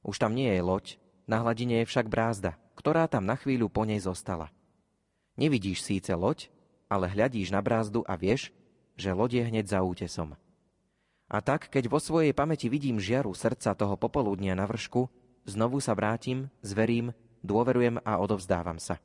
Už 0.00 0.16
tam 0.16 0.32
nie 0.32 0.48
je 0.48 0.64
loď, 0.64 0.96
na 1.28 1.44
hladine 1.44 1.84
je 1.84 1.88
však 1.92 2.08
brázda, 2.08 2.56
ktorá 2.72 3.04
tam 3.04 3.28
na 3.28 3.36
chvíľu 3.36 3.68
po 3.68 3.84
nej 3.84 4.00
zostala. 4.00 4.48
Nevidíš 5.36 5.84
síce 5.84 6.16
loď, 6.16 6.48
ale 6.88 7.06
hľadíš 7.12 7.52
na 7.52 7.60
brázdu 7.60 8.02
a 8.08 8.16
vieš, 8.16 8.50
že 8.98 9.14
loď 9.14 9.40
je 9.40 9.44
hneď 9.54 9.66
za 9.68 9.80
útesom. 9.84 10.34
A 11.28 11.44
tak, 11.44 11.68
keď 11.68 11.92
vo 11.92 12.00
svojej 12.00 12.32
pamäti 12.32 12.72
vidím 12.72 12.96
žiaru 12.96 13.36
srdca 13.36 13.76
toho 13.76 13.94
popoludnia 14.00 14.56
na 14.56 14.64
vršku, 14.64 15.12
znovu 15.44 15.78
sa 15.78 15.92
vrátim, 15.92 16.48
zverím, 16.64 17.12
dôverujem 17.44 18.00
a 18.00 18.16
odovzdávam 18.16 18.80
sa. 18.80 18.96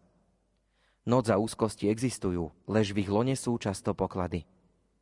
Noc 1.04 1.28
a 1.28 1.36
úzkosti 1.36 1.92
existujú, 1.92 2.56
lež 2.63 2.96
v 2.96 3.04
ich 3.04 3.12
lone 3.12 3.36
sú 3.36 3.60
často 3.60 3.92
poklady. 3.92 4.48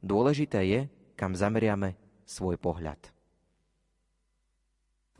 Dôležité 0.02 0.66
je, 0.66 0.80
kam 1.14 1.38
zameriame 1.38 1.94
svoj 2.26 2.58
pohľad. 2.58 3.21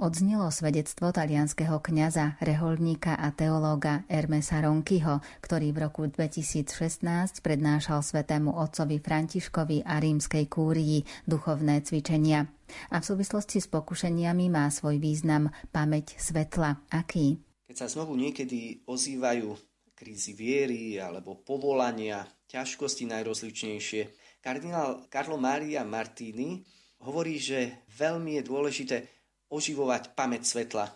Odznelo 0.02 0.50
svedectvo 0.50 1.14
talianského 1.14 1.78
kňaza, 1.78 2.42
reholníka 2.42 3.14
a 3.14 3.30
teológa 3.38 4.02
Hermesa 4.10 4.58
Ronkyho, 4.58 5.22
ktorý 5.46 5.70
v 5.70 5.78
roku 5.78 6.10
2016 6.10 7.06
prednášal 7.46 8.02
svetému 8.02 8.50
otcovi 8.50 8.98
Františkovi 8.98 9.86
a 9.86 10.02
rímskej 10.02 10.50
kúrii 10.50 11.06
duchovné 11.30 11.86
cvičenia. 11.86 12.50
A 12.90 12.98
v 12.98 13.06
súvislosti 13.14 13.62
s 13.62 13.70
pokušeniami 13.70 14.50
má 14.50 14.74
svoj 14.74 14.98
význam 14.98 15.54
pamäť 15.70 16.18
svetla. 16.18 16.82
Aký? 16.90 17.38
Keď 17.70 17.78
sa 17.78 17.86
znovu 17.86 18.18
niekedy 18.18 18.82
ozývajú 18.90 19.54
krízy 19.94 20.34
viery 20.34 20.98
alebo 20.98 21.46
povolania, 21.46 22.26
ťažkosti 22.50 23.06
najrozličnejšie, 23.06 24.02
kardinál 24.42 25.06
Carlo 25.14 25.38
Maria 25.38 25.86
Martini 25.86 26.66
hovorí, 27.06 27.38
že 27.38 27.86
veľmi 28.02 28.42
je 28.42 28.50
dôležité 28.50 29.21
oživovať 29.52 30.16
pamäť 30.16 30.48
svetla. 30.48 30.90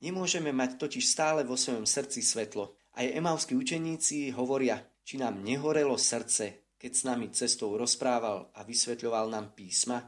Nemôžeme 0.00 0.54
mať 0.54 0.78
totiž 0.78 1.04
stále 1.04 1.42
vo 1.42 1.58
svojom 1.58 1.84
srdci 1.84 2.22
svetlo. 2.22 2.78
Aj 2.96 3.04
emavskí 3.04 3.58
učeníci 3.58 4.32
hovoria, 4.32 4.80
či 5.02 5.18
nám 5.18 5.42
nehorelo 5.42 5.98
srdce, 5.98 6.72
keď 6.78 6.92
s 6.94 7.02
nami 7.02 7.26
cestou 7.34 7.74
rozprával 7.74 8.54
a 8.54 8.62
vysvetľoval 8.62 9.28
nám 9.28 9.52
písma. 9.52 10.00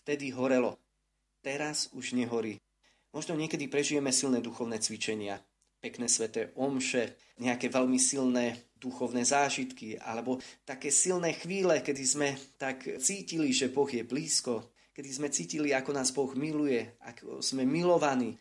Vtedy 0.00 0.32
horelo. 0.32 0.80
Teraz 1.44 1.92
už 1.92 2.16
nehorí. 2.16 2.56
Možno 3.12 3.34
niekedy 3.34 3.66
prežijeme 3.66 4.14
silné 4.14 4.38
duchovné 4.38 4.78
cvičenia, 4.78 5.42
pekné 5.82 6.06
sveté 6.06 6.54
omše, 6.54 7.18
nejaké 7.42 7.66
veľmi 7.72 7.98
silné 7.98 8.70
duchovné 8.78 9.26
zážitky, 9.26 9.98
alebo 9.98 10.38
také 10.62 10.94
silné 10.94 11.34
chvíle, 11.36 11.82
kedy 11.82 12.02
sme 12.06 12.28
tak 12.56 12.86
cítili, 13.02 13.50
že 13.50 13.72
Boh 13.72 13.88
je 13.88 14.06
blízko, 14.06 14.70
kedy 14.94 15.10
sme 15.10 15.28
cítili, 15.30 15.70
ako 15.74 15.90
nás 15.94 16.10
Boh 16.10 16.30
miluje, 16.34 16.96
ako 17.04 17.40
sme 17.40 17.66
milovaní. 17.66 18.38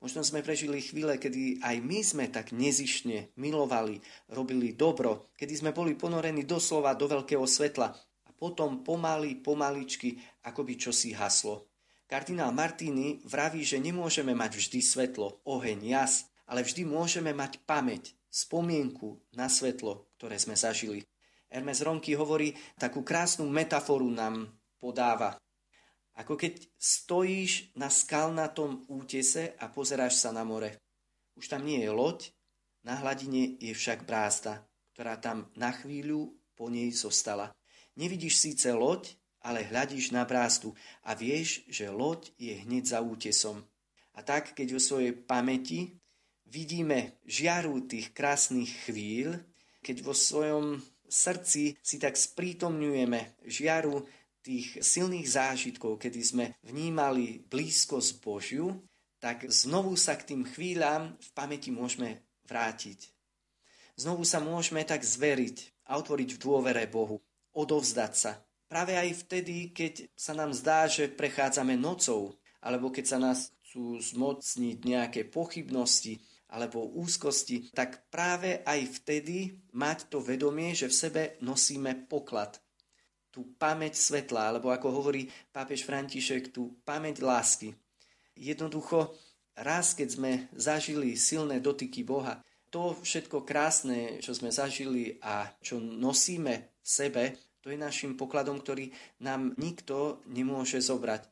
Možno 0.00 0.24
sme 0.24 0.40
prežili 0.40 0.80
chvíle, 0.80 1.20
kedy 1.20 1.60
aj 1.60 1.76
my 1.84 2.00
sme 2.00 2.24
tak 2.32 2.56
nezišne 2.56 3.36
milovali, 3.36 4.00
robili 4.32 4.72
dobro, 4.72 5.28
kedy 5.36 5.60
sme 5.60 5.70
boli 5.76 5.92
ponorení 5.92 6.48
doslova 6.48 6.96
do 6.96 7.04
veľkého 7.04 7.44
svetla 7.44 7.92
a 8.24 8.30
potom 8.32 8.80
pomaly, 8.80 9.36
pomaličky, 9.44 10.16
ako 10.48 10.64
by 10.64 10.74
čosi 10.80 11.12
haslo. 11.12 11.68
Kardinál 12.08 12.50
Martini 12.50 13.20
vraví, 13.28 13.60
že 13.62 13.78
nemôžeme 13.78 14.32
mať 14.32 14.56
vždy 14.56 14.80
svetlo, 14.82 15.44
oheň, 15.44 15.84
jas, 15.84 16.26
ale 16.48 16.66
vždy 16.66 16.82
môžeme 16.82 17.30
mať 17.30 17.62
pamäť, 17.62 18.16
spomienku 18.26 19.20
na 19.36 19.46
svetlo, 19.46 20.10
ktoré 20.18 20.40
sme 20.40 20.58
zažili. 20.58 21.06
Hermes 21.50 21.82
Ronky 21.82 22.14
hovorí, 22.14 22.54
takú 22.78 23.02
krásnu 23.06 23.46
metaforu 23.46 24.10
nám 24.10 24.48
podáva. 24.78 25.38
Ako 26.20 26.36
keď 26.36 26.60
stojíš 26.76 27.72
na 27.72 27.88
skalnatom 27.88 28.84
útese 28.92 29.56
a 29.56 29.72
pozeráš 29.72 30.20
sa 30.20 30.36
na 30.36 30.44
more. 30.44 30.76
Už 31.32 31.48
tam 31.48 31.64
nie 31.64 31.80
je 31.80 31.88
loď, 31.88 32.28
na 32.84 33.00
hladine 33.00 33.56
je 33.56 33.72
však 33.72 34.04
brázda, 34.04 34.60
ktorá 34.92 35.16
tam 35.16 35.48
na 35.56 35.72
chvíľu 35.72 36.36
po 36.52 36.68
nej 36.68 36.92
zostala. 36.92 37.56
Nevidíš 37.96 38.36
síce 38.36 38.68
loď, 38.68 39.16
ale 39.40 39.64
hľadíš 39.64 40.12
na 40.12 40.28
brázdu 40.28 40.76
a 41.00 41.16
vieš, 41.16 41.64
že 41.72 41.88
loď 41.88 42.28
je 42.36 42.52
hneď 42.68 42.84
za 42.84 43.00
útesom. 43.00 43.64
A 44.12 44.20
tak, 44.20 44.52
keď 44.52 44.76
vo 44.76 44.80
svojej 44.80 45.16
pamäti 45.16 45.96
vidíme 46.44 47.16
žiaru 47.24 47.88
tých 47.88 48.12
krásnych 48.12 48.68
chvíľ, 48.84 49.40
keď 49.80 50.04
vo 50.04 50.12
svojom 50.12 50.84
srdci 51.08 51.80
si 51.80 51.96
tak 51.96 52.20
sprítomňujeme 52.20 53.40
žiaru 53.48 54.04
tých 54.50 54.82
silných 54.82 55.30
zážitkov, 55.30 56.02
kedy 56.02 56.20
sme 56.26 56.44
vnímali 56.66 57.46
blízkosť 57.46 58.18
Božiu, 58.18 58.82
tak 59.22 59.46
znovu 59.46 59.94
sa 59.94 60.18
k 60.18 60.34
tým 60.34 60.42
chvíľam 60.42 61.14
v 61.22 61.28
pamäti 61.38 61.70
môžeme 61.70 62.26
vrátiť. 62.50 63.14
Znovu 63.94 64.26
sa 64.26 64.42
môžeme 64.42 64.82
tak 64.82 65.06
zveriť 65.06 65.86
a 65.86 66.02
otvoriť 66.02 66.34
v 66.34 66.42
dôvere 66.42 66.90
Bohu, 66.90 67.22
odovzdať 67.54 68.12
sa. 68.18 68.42
Práve 68.66 68.98
aj 68.98 69.22
vtedy, 69.22 69.70
keď 69.70 70.10
sa 70.18 70.34
nám 70.34 70.50
zdá, 70.50 70.90
že 70.90 71.06
prechádzame 71.06 71.78
nocou, 71.78 72.34
alebo 72.58 72.90
keď 72.90 73.06
sa 73.06 73.18
nás 73.22 73.54
chcú 73.70 74.02
zmocniť 74.02 74.76
nejaké 74.82 75.30
pochybnosti 75.30 76.18
alebo 76.50 76.90
úzkosti, 76.98 77.70
tak 77.70 78.10
práve 78.10 78.66
aj 78.66 78.98
vtedy 78.98 79.62
mať 79.70 80.10
to 80.10 80.18
vedomie, 80.18 80.74
že 80.74 80.90
v 80.90 80.98
sebe 81.06 81.22
nosíme 81.38 82.10
poklad, 82.10 82.58
tú 83.30 83.54
pamäť 83.56 83.96
svetla, 83.96 84.50
alebo 84.50 84.74
ako 84.74 84.90
hovorí 84.90 85.30
pápež 85.54 85.86
František, 85.86 86.50
tú 86.50 86.78
pamäť 86.82 87.22
lásky. 87.22 87.74
Jednoducho, 88.34 89.14
raz 89.58 89.94
keď 89.94 90.08
sme 90.10 90.32
zažili 90.54 91.14
silné 91.14 91.62
dotyky 91.62 92.02
Boha, 92.02 92.42
to 92.70 92.94
všetko 92.94 93.42
krásne, 93.42 94.22
čo 94.22 94.30
sme 94.30 94.54
zažili 94.54 95.18
a 95.22 95.50
čo 95.58 95.82
nosíme 95.82 96.78
v 96.78 96.86
sebe, 96.86 97.24
to 97.60 97.68
je 97.68 97.76
našim 97.76 98.16
pokladom, 98.16 98.62
ktorý 98.62 98.88
nám 99.20 99.52
nikto 99.60 100.24
nemôže 100.30 100.80
zobrať. 100.80 101.28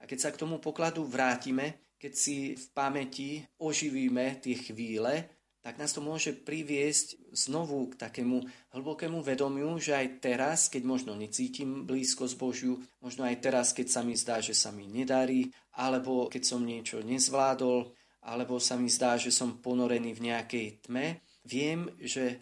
A 0.00 0.04
keď 0.04 0.18
sa 0.18 0.30
k 0.34 0.40
tomu 0.40 0.60
pokladu 0.60 1.06
vrátime, 1.06 1.96
keď 1.96 2.12
si 2.12 2.56
v 2.56 2.66
pamäti 2.72 3.44
oživíme 3.60 4.40
tie 4.44 4.56
chvíle, 4.56 5.39
tak 5.60 5.76
nás 5.76 5.92
to 5.92 6.00
môže 6.00 6.32
priviesť 6.40 7.36
znovu 7.36 7.92
k 7.92 8.00
takému 8.00 8.48
hlbokému 8.72 9.20
vedomiu, 9.20 9.76
že 9.76 9.92
aj 9.92 10.24
teraz, 10.24 10.58
keď 10.72 10.82
možno 10.88 11.12
necítim 11.12 11.84
blízkosť 11.84 12.34
Božiu, 12.40 12.80
možno 13.04 13.28
aj 13.28 13.36
teraz, 13.44 13.76
keď 13.76 13.86
sa 13.92 14.00
mi 14.00 14.16
zdá, 14.16 14.40
že 14.40 14.56
sa 14.56 14.72
mi 14.72 14.88
nedarí, 14.88 15.52
alebo 15.76 16.32
keď 16.32 16.42
som 16.48 16.64
niečo 16.64 17.04
nezvládol, 17.04 17.92
alebo 18.24 18.56
sa 18.56 18.80
mi 18.80 18.88
zdá, 18.88 19.20
že 19.20 19.28
som 19.28 19.60
ponorený 19.60 20.16
v 20.16 20.32
nejakej 20.32 20.88
tme, 20.88 21.20
viem, 21.44 21.92
že 22.00 22.40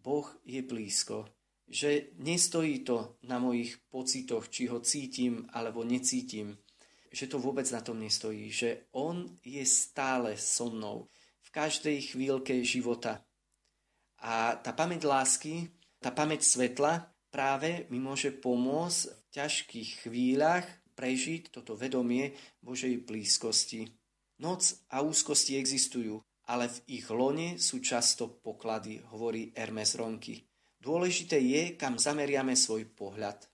Boh 0.00 0.28
je 0.44 0.60
blízko. 0.64 1.28
Že 1.66 2.14
nestojí 2.22 2.86
to 2.86 3.18
na 3.26 3.36
mojich 3.36 3.76
pocitoch, 3.90 4.48
či 4.48 4.70
ho 4.70 4.80
cítim 4.80 5.44
alebo 5.52 5.82
necítim. 5.82 6.56
Že 7.10 7.26
to 7.26 7.36
vôbec 7.42 7.66
na 7.74 7.82
tom 7.82 7.98
nestojí. 7.98 8.48
Že 8.48 8.92
On 8.94 9.26
je 9.42 9.64
stále 9.66 10.38
so 10.38 10.70
mnou 10.70 11.10
každej 11.56 12.12
chvíľke 12.12 12.52
života. 12.60 13.24
A 14.20 14.60
tá 14.60 14.76
pamäť 14.76 15.08
lásky, 15.08 15.72
tá 15.96 16.12
pamäť 16.12 16.44
svetla 16.44 17.08
práve 17.32 17.88
mi 17.88 17.96
môže 17.96 18.28
pomôcť 18.28 19.00
v 19.08 19.24
ťažkých 19.32 19.90
chvíľach 20.04 20.68
prežiť 20.92 21.48
toto 21.48 21.72
vedomie 21.72 22.36
Božej 22.60 23.00
blízkosti. 23.08 23.88
Noc 24.44 24.84
a 24.92 25.00
úzkosti 25.00 25.56
existujú, 25.56 26.20
ale 26.44 26.68
v 26.68 27.00
ich 27.00 27.08
lone 27.08 27.56
sú 27.56 27.80
často 27.80 28.28
poklady, 28.28 29.00
hovorí 29.08 29.56
Hermes 29.56 29.96
Ronky. 29.96 30.44
Dôležité 30.76 31.40
je, 31.40 31.72
kam 31.80 31.96
zameriame 31.96 32.52
svoj 32.52 32.84
pohľad. 32.92 33.48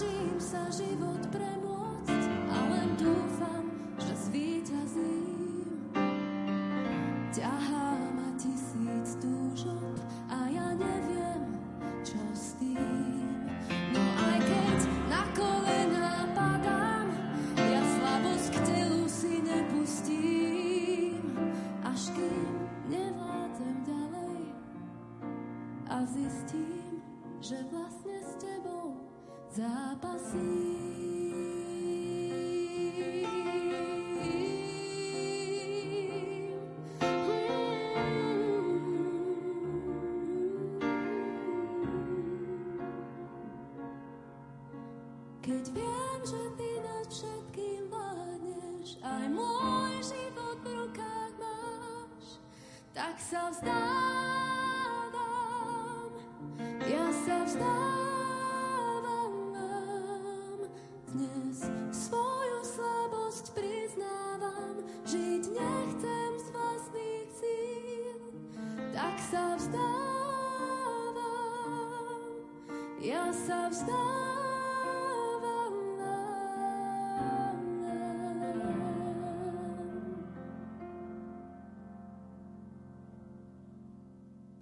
snažím 0.00 0.40
sa 0.40 0.64
život 0.72 1.20
pre 1.28 1.49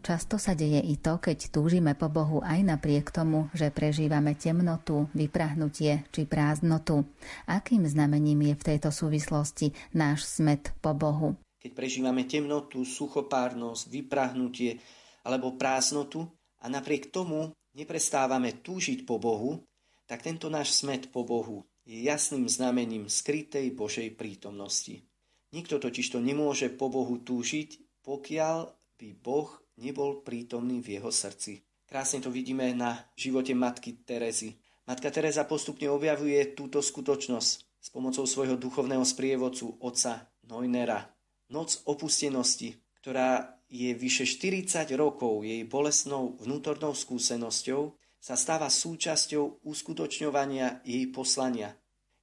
Často 0.08 0.40
sa 0.40 0.56
deje 0.56 0.80
i 0.88 0.96
to, 0.96 1.20
keď 1.20 1.52
túžime 1.52 1.92
po 1.92 2.08
Bohu 2.08 2.40
aj 2.40 2.64
napriek 2.64 3.12
tomu, 3.12 3.52
že 3.52 3.68
prežívame 3.68 4.32
temnotu, 4.40 5.04
vyprahnutie 5.12 6.08
či 6.08 6.24
prázdnotu. 6.24 7.04
Akým 7.44 7.84
znamením 7.84 8.48
je 8.48 8.54
v 8.56 8.66
tejto 8.72 8.88
súvislosti 8.88 9.76
náš 9.92 10.24
smet 10.24 10.72
po 10.80 10.96
Bohu? 10.96 11.36
Keď 11.60 11.76
prežívame 11.76 12.24
temnotu, 12.24 12.88
suchopárnosť, 12.88 13.84
vyprahnutie 13.92 14.80
alebo 15.28 15.60
prázdnotu 15.60 16.24
a 16.64 16.72
napriek 16.72 17.12
tomu 17.12 17.52
neprestávame 17.74 18.60
túžiť 18.64 19.04
po 19.04 19.20
Bohu, 19.20 19.64
tak 20.08 20.24
tento 20.24 20.48
náš 20.48 20.72
smet 20.78 21.12
po 21.12 21.24
Bohu 21.24 21.68
je 21.88 22.00
jasným 22.04 22.48
znamením 22.48 23.08
skrytej 23.08 23.72
Božej 23.72 24.12
prítomnosti. 24.16 25.04
Nikto 25.52 25.80
totiž 25.80 26.12
to 26.12 26.20
nemôže 26.20 26.68
po 26.72 26.92
Bohu 26.92 27.16
túžiť, 27.20 28.00
pokiaľ 28.04 28.56
by 29.00 29.08
Boh 29.20 29.48
nebol 29.80 30.20
prítomný 30.20 30.84
v 30.84 31.00
jeho 31.00 31.08
srdci. 31.08 31.64
Krásne 31.88 32.20
to 32.20 32.28
vidíme 32.28 32.68
na 32.76 33.00
živote 33.16 33.56
matky 33.56 34.04
Terezy. 34.04 34.60
Matka 34.84 35.08
Teresa 35.08 35.48
postupne 35.48 35.88
objavuje 35.88 36.52
túto 36.52 36.84
skutočnosť 36.84 37.56
s 37.80 37.88
pomocou 37.88 38.28
svojho 38.28 38.60
duchovného 38.60 39.04
sprievodcu 39.04 39.80
otca 39.80 40.28
Neunera. 40.44 41.08
Noc 41.48 41.80
opustenosti, 41.88 42.76
ktorá 43.00 43.57
je 43.68 43.92
vyše 43.92 44.24
40 44.24 44.88
rokov 44.96 45.44
jej 45.44 45.62
bolesnou 45.68 46.40
vnútornou 46.40 46.96
skúsenosťou, 46.96 47.92
sa 48.18 48.34
stáva 48.34 48.66
súčasťou 48.66 49.62
uskutočňovania 49.62 50.82
jej 50.82 51.06
poslania. 51.12 51.76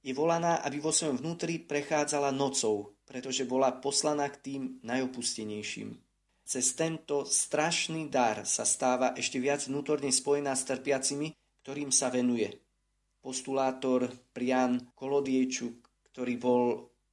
Je 0.04 0.12
volaná, 0.14 0.62
aby 0.62 0.78
vo 0.78 0.94
svojom 0.94 1.18
vnútri 1.18 1.58
prechádzala 1.58 2.30
nocou, 2.30 2.94
pretože 3.08 3.48
bola 3.48 3.74
poslaná 3.74 4.28
k 4.30 4.38
tým 4.38 4.62
najopustenejším. 4.86 5.98
Cez 6.46 6.78
tento 6.78 7.26
strašný 7.26 8.06
dar 8.06 8.46
sa 8.46 8.62
stáva 8.62 9.18
ešte 9.18 9.42
viac 9.42 9.66
vnútorne 9.66 10.14
spojená 10.14 10.54
s 10.54 10.62
trpiacimi, 10.62 11.34
ktorým 11.66 11.90
sa 11.90 12.06
venuje. 12.06 12.54
Postulátor 13.18 14.06
Prian 14.30 14.94
Kolodiečuk, 14.94 15.74
ktorý 16.14 16.34
bol 16.38 16.62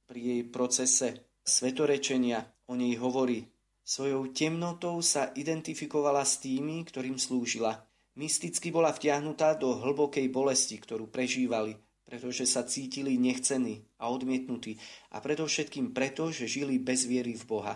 pri 0.06 0.20
jej 0.22 0.42
procese 0.46 1.08
svetorečenia, 1.42 2.46
o 2.70 2.78
nej 2.78 2.94
hovorí. 2.94 3.53
Svojou 3.84 4.32
temnotou 4.32 5.04
sa 5.04 5.28
identifikovala 5.36 6.24
s 6.24 6.40
tými, 6.40 6.88
ktorým 6.88 7.20
slúžila. 7.20 7.84
Mysticky 8.16 8.72
bola 8.72 8.88
vtiahnutá 8.88 9.60
do 9.60 9.76
hlbokej 9.76 10.24
bolesti, 10.32 10.80
ktorú 10.80 11.12
prežívali, 11.12 11.76
pretože 12.08 12.48
sa 12.48 12.64
cítili 12.64 13.20
nechcení 13.20 13.84
a 14.00 14.08
odmietnutí 14.08 14.80
a 15.12 15.20
predovšetkým 15.20 15.92
preto, 15.92 16.32
že 16.32 16.48
žili 16.48 16.80
bez 16.80 17.04
viery 17.04 17.36
v 17.36 17.44
Boha. 17.44 17.74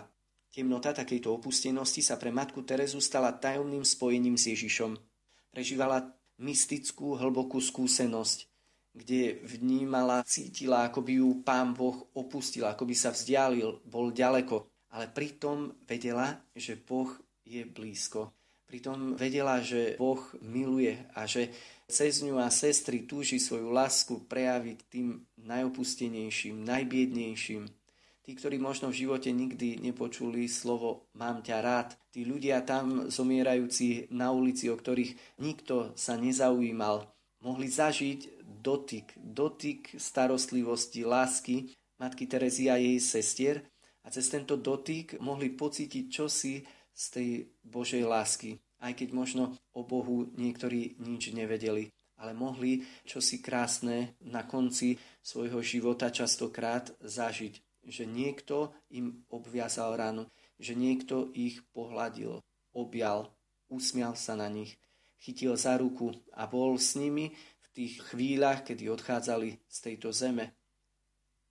Temnota 0.49 0.97
takejto 0.97 1.29
opustenosti 1.29 2.01
sa 2.01 2.17
pre 2.17 2.33
matku 2.33 2.65
Terezu 2.65 2.97
stala 2.97 3.29
tajomným 3.29 3.85
spojením 3.85 4.33
s 4.33 4.49
Ježišom. 4.49 4.97
Prežívala 5.53 6.09
mystickú, 6.41 7.21
hlbokú 7.21 7.61
skúsenosť, 7.61 8.49
kde 8.97 9.45
vnímala, 9.45 10.25
cítila, 10.25 10.89
ako 10.89 11.05
by 11.05 11.13
ju 11.21 11.29
pán 11.45 11.77
Boh 11.77 12.09
opustil, 12.17 12.65
ako 12.65 12.89
by 12.89 12.95
sa 12.97 13.13
vzdialil, 13.13 13.85
bol 13.85 14.09
ďaleko. 14.09 14.68
Ale 14.89 15.09
pritom 15.09 15.73
vedela, 15.85 16.41
že 16.57 16.77
Boh 16.77 17.09
je 17.45 17.65
blízko. 17.65 18.33
Pritom 18.65 19.17
vedela, 19.17 19.61
že 19.61 19.97
Boh 19.97 20.21
miluje 20.45 20.93
a 21.17 21.25
že 21.25 21.49
cez 21.89 22.21
ňu 22.21 22.37
a 22.37 22.53
sestry 22.53 23.09
túži 23.09 23.41
svoju 23.41 23.73
lásku 23.73 24.21
prejaviť 24.29 24.77
tým 24.89 25.25
najopustenejším, 25.41 26.61
najbiednejším, 26.65 27.65
Tí, 28.29 28.37
ktorí 28.37 28.61
možno 28.61 28.93
v 28.93 29.09
živote 29.09 29.33
nikdy 29.33 29.81
nepočuli 29.81 30.45
slovo 30.45 31.09
mám 31.17 31.41
ťa 31.41 31.57
rád, 31.65 31.97
tí 32.13 32.29
ľudia 32.29 32.61
tam 32.61 33.09
zomierajúci 33.09 34.13
na 34.13 34.29
ulici, 34.29 34.69
o 34.69 34.77
ktorých 34.77 35.41
nikto 35.41 35.97
sa 35.97 36.13
nezaujímal, 36.13 37.09
mohli 37.41 37.65
zažiť 37.65 38.45
dotyk, 38.61 39.17
dotyk 39.17 39.97
starostlivosti, 39.97 41.09
lásky 41.09 41.73
matky 41.97 42.29
Terezy 42.29 42.69
a 42.69 42.77
jej 42.77 43.01
sestier 43.01 43.65
a 44.09 44.11
cez 44.11 44.25
tento 44.33 44.57
dotyk 44.57 45.21
mohli 45.21 45.53
pocítiť 45.53 46.05
čosi 46.09 46.65
z 46.89 47.05
tej 47.13 47.29
Božej 47.61 48.01
lásky, 48.09 48.57
aj 48.81 48.97
keď 48.97 49.09
možno 49.13 49.53
o 49.77 49.85
Bohu 49.85 50.33
niektorí 50.33 50.97
nič 50.97 51.29
nevedeli 51.29 51.93
ale 52.19 52.35
mohli 52.35 52.83
čosi 53.07 53.39
krásne 53.39 54.19
na 54.27 54.43
konci 54.43 54.99
svojho 55.23 55.63
života 55.63 56.11
častokrát 56.11 56.91
zažiť 56.99 57.63
že 57.89 58.05
niekto 58.05 58.75
im 58.93 59.25
obviazal 59.33 59.97
ránu, 59.97 60.29
že 60.61 60.77
niekto 60.77 61.33
ich 61.33 61.63
pohľadil, 61.73 62.37
objal, 62.75 63.33
usmial 63.71 64.13
sa 64.13 64.37
na 64.37 64.45
nich, 64.51 64.77
chytil 65.17 65.57
za 65.57 65.79
ruku 65.79 66.13
a 66.37 66.45
bol 66.45 66.77
s 66.77 66.93
nimi 66.93 67.33
v 67.33 67.67
tých 67.73 68.03
chvíľach, 68.13 68.61
kedy 68.61 68.93
odchádzali 68.93 69.57
z 69.65 69.77
tejto 69.81 70.13
zeme. 70.13 70.53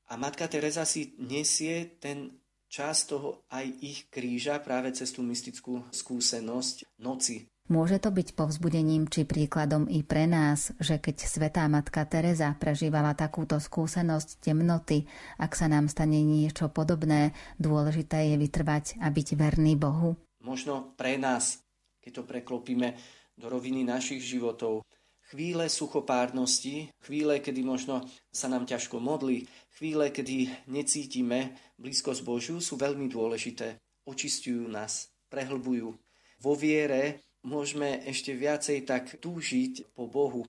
A 0.09 0.16
matka 0.16 0.49
Teresa 0.49 0.88
si 0.88 1.18
nesie 1.21 1.99
ten 2.01 2.38
čas 2.68 3.09
toho 3.09 3.42
aj 3.48 3.64
ich 3.81 4.07
kríža 4.12 4.61
práve 4.61 4.92
cez 4.92 5.11
tú 5.11 5.24
mystickú 5.24 5.83
skúsenosť 5.90 6.85
noci, 7.00 7.48
Môže 7.68 8.00
to 8.00 8.09
byť 8.09 8.33
povzbudením 8.33 9.12
či 9.12 9.28
príkladom 9.28 9.92
i 9.92 10.00
pre 10.00 10.24
nás, 10.24 10.72
že 10.81 10.96
keď 10.96 11.16
svetá 11.20 11.68
matka 11.68 12.00
Teresa 12.09 12.57
prežívala 12.57 13.12
takúto 13.12 13.61
skúsenosť 13.61 14.40
temnoty, 14.40 15.04
ak 15.37 15.52
sa 15.52 15.68
nám 15.68 15.92
stane 15.92 16.24
niečo 16.24 16.72
podobné, 16.72 17.37
dôležité 17.61 18.33
je 18.33 18.40
vytrvať 18.40 18.96
a 19.04 19.12
byť 19.12 19.28
verný 19.37 19.76
Bohu? 19.76 20.16
Možno 20.40 20.96
pre 20.96 21.20
nás, 21.20 21.61
keď 22.00 22.12
to 22.16 22.22
preklopíme 22.24 22.96
do 23.37 23.52
roviny 23.52 23.85
našich 23.85 24.24
životov, 24.24 24.88
chvíle 25.29 25.69
suchopárnosti, 25.69 26.88
chvíle, 27.05 27.41
kedy 27.41 27.61
možno 27.61 28.01
sa 28.33 28.49
nám 28.49 28.64
ťažko 28.64 28.97
modlí, 28.97 29.45
chvíle, 29.77 30.09
kedy 30.09 30.49
necítime 30.73 31.53
blízkosť 31.77 32.25
Božiu, 32.25 32.57
sú 32.64 32.81
veľmi 32.81 33.12
dôležité. 33.12 33.77
Očistujú 34.09 34.64
nás, 34.73 35.12
prehlbujú. 35.29 35.93
Vo 36.41 36.53
viere 36.57 37.21
môžeme 37.45 38.01
ešte 38.09 38.33
viacej 38.33 38.88
tak 38.88 39.21
túžiť 39.21 39.93
po 39.93 40.09
Bohu. 40.09 40.49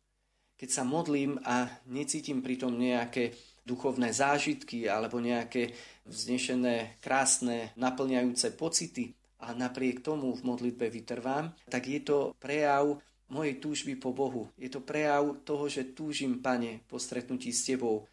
Keď 0.55 0.69
sa 0.71 0.83
modlím 0.87 1.39
a 1.43 1.67
necítim 1.87 2.39
pritom 2.39 2.75
nejaké 2.75 3.35
duchovné 3.63 4.15
zážitky 4.15 4.87
alebo 4.87 5.19
nejaké 5.19 5.75
vznešené, 6.07 6.99
krásne, 7.03 7.71
naplňajúce 7.75 8.55
pocity 8.55 9.15
a 9.39 9.55
napriek 9.55 10.03
tomu 10.03 10.35
v 10.35 10.41
modlitbe 10.43 10.91
vytrvám, 10.91 11.51
tak 11.71 11.87
je 11.87 11.99
to 12.03 12.35
prejav 12.39 12.99
mojej 13.29 13.61
túžby 13.61 13.95
po 13.97 14.13
Bohu. 14.13 14.49
Je 14.57 14.69
to 14.69 14.81
prejav 14.81 15.41
toho, 15.45 15.69
že 15.69 15.93
túžim, 15.93 16.41
Pane, 16.41 16.85
po 16.89 16.97
stretnutí 16.97 17.53
s 17.53 17.65
Tebou. 17.65 18.05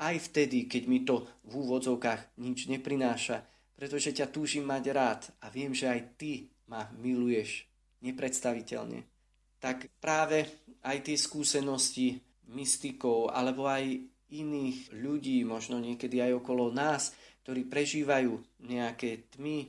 Aj 0.00 0.16
vtedy, 0.16 0.66
keď 0.66 0.82
mi 0.88 1.04
to 1.04 1.28
v 1.46 1.52
úvodzovkách 1.62 2.40
nič 2.40 2.66
neprináša, 2.66 3.44
pretože 3.76 4.16
ťa 4.16 4.32
túžim 4.32 4.64
mať 4.64 4.84
rád 4.90 5.20
a 5.44 5.52
viem, 5.52 5.76
že 5.76 5.86
aj 5.86 6.00
Ty 6.16 6.32
ma 6.72 6.88
miluješ 6.96 7.68
nepredstaviteľne. 8.02 9.04
Tak 9.62 9.92
práve 10.02 10.48
aj 10.82 11.06
tie 11.06 11.16
skúsenosti 11.20 12.18
mystikov 12.50 13.30
alebo 13.30 13.70
aj 13.70 14.02
iných 14.32 14.96
ľudí, 14.96 15.44
možno 15.44 15.78
niekedy 15.78 16.18
aj 16.24 16.40
okolo 16.40 16.72
nás, 16.72 17.12
ktorí 17.44 17.68
prežívajú 17.68 18.64
nejaké 18.64 19.28
tmy, 19.36 19.68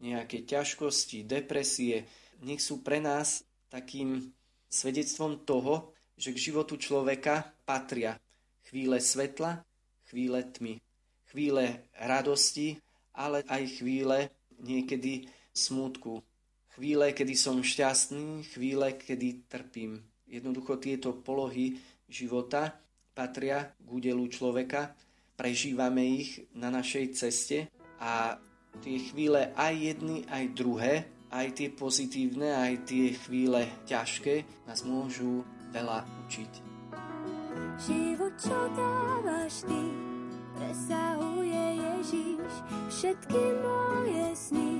nejaké 0.00 0.46
ťažkosti, 0.46 1.26
depresie, 1.26 2.06
nech 2.44 2.62
sú 2.62 2.80
pre 2.84 3.02
nás 3.02 3.42
takým 3.68 4.32
svedectvom 4.74 5.46
toho, 5.46 5.94
že 6.18 6.34
k 6.34 6.50
životu 6.50 6.74
človeka 6.74 7.54
patria 7.62 8.18
chvíle 8.66 8.98
svetla, 8.98 9.62
chvíle 10.10 10.42
tmy, 10.42 10.82
chvíle 11.30 11.86
radosti, 11.94 12.82
ale 13.14 13.46
aj 13.46 13.78
chvíle 13.78 14.34
niekedy 14.58 15.30
smútku, 15.54 16.22
chvíle, 16.74 17.14
kedy 17.14 17.34
som 17.38 17.62
šťastný, 17.62 18.42
chvíle, 18.50 18.98
kedy 18.98 19.46
trpím. 19.46 20.02
Jednoducho 20.26 20.82
tieto 20.82 21.14
polohy 21.14 21.78
života 22.10 22.74
patria 23.14 23.70
k 23.78 23.86
údelu 23.86 24.26
človeka, 24.26 24.90
prežívame 25.38 26.18
ich 26.18 26.42
na 26.50 26.74
našej 26.74 27.14
ceste 27.14 27.70
a 28.02 28.38
tie 28.82 28.98
chvíle 28.98 29.54
aj 29.54 29.74
jedny, 29.94 30.26
aj 30.26 30.44
druhé 30.50 31.06
aj 31.34 31.46
tie 31.58 31.68
pozitívne, 31.74 32.54
aj 32.54 32.86
tie 32.86 33.10
chvíle 33.26 33.66
ťažké 33.90 34.46
nás 34.70 34.86
môžu 34.86 35.42
veľa 35.74 36.06
učiť. 36.26 36.52
Život, 37.74 38.34
čo 38.38 38.58
dávaš 38.78 39.66
ty, 39.66 39.82
presahuje 40.54 41.64
Ježiš 41.82 42.52
všetky 42.86 43.42
moje 43.66 44.26
sny, 44.38 44.72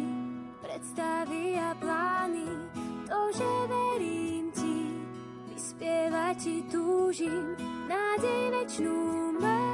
predstavy 0.63 1.59
a 1.59 1.75
plány, 1.75 2.47
to, 3.11 3.21
že 3.35 3.51
verím 3.67 4.47
ti, 4.55 4.79
vyspievať 5.51 6.37
ti 6.39 6.57
túžim, 6.71 7.59
nádej 7.91 8.43
večnú 8.55 8.99
mám. 9.43 9.74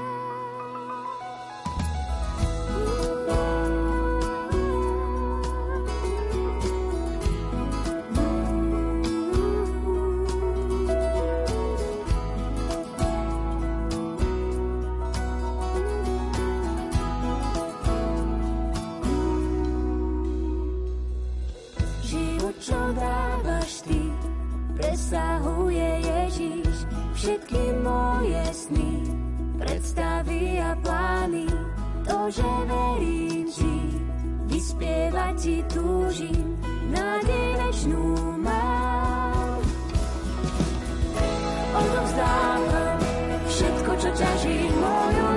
Všetky 27.20 27.84
moje 27.84 28.44
sny, 28.48 28.92
predstavy 29.60 30.56
a 30.56 30.72
plány, 30.80 31.44
to, 32.08 32.18
že 32.32 32.48
verím 32.64 33.44
ti, 33.52 33.76
vyspievať 34.48 35.34
ti 35.36 35.56
túžim, 35.68 36.56
nádej 36.88 37.48
večnú 37.60 38.16
mám. 38.40 39.60
Odovzdávam 41.76 42.98
všetko, 43.52 43.90
čo 44.00 44.10
ťaží 44.16 44.58
moju 44.80 45.29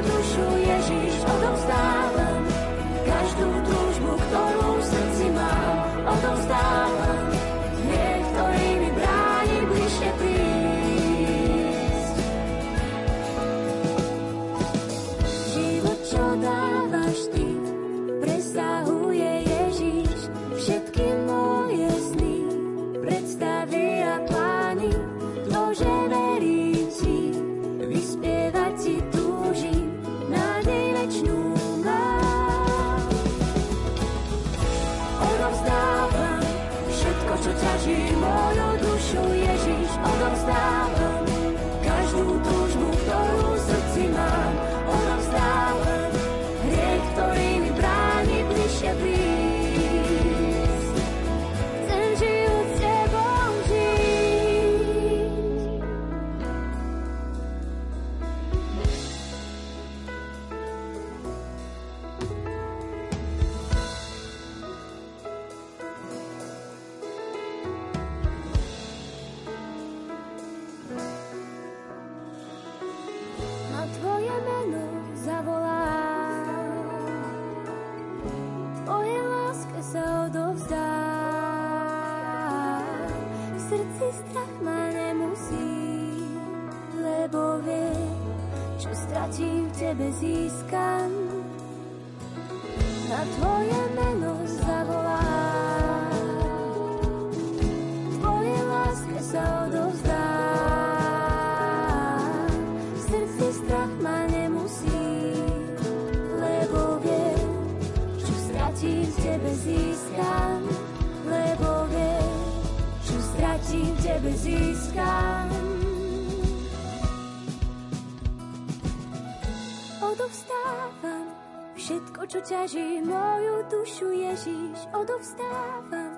ťaží 122.24 123.04
moju 123.04 123.68
dušu 123.68 124.08
Ježiš, 124.16 124.88
odovstávam. 124.96 126.16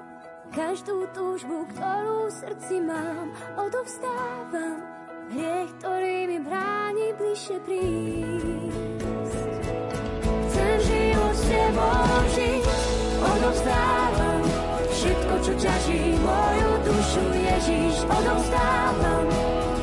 Každú 0.54 1.02
túžbu, 1.18 1.66
ktorú 1.74 2.30
v 2.30 2.36
srdci 2.46 2.76
mám, 2.86 3.34
odovstávam. 3.58 4.86
Hriech, 5.34 5.72
ktorý 5.82 6.18
mi 6.30 6.38
bráni 6.46 7.10
bližšie 7.18 7.58
prísť. 7.66 9.02
Chcem 10.46 10.76
život 10.86 11.34
s 11.34 11.44
tebou 11.50 12.22
žiť, 12.38 12.66
odovstávam. 13.26 14.42
Všetko, 14.94 15.34
čo 15.42 15.54
ťaží 15.58 16.02
moju 16.22 16.72
dušu 16.86 17.24
Ježiš, 17.34 17.96
odovstávam. 18.06 19.26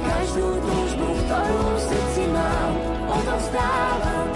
Každú 0.07 0.47
túžbu, 0.71 1.09
ktorú 1.27 1.63
v 1.67 1.81
srdci 1.83 2.25
mám, 2.31 2.73
odovstávam. 3.11 4.32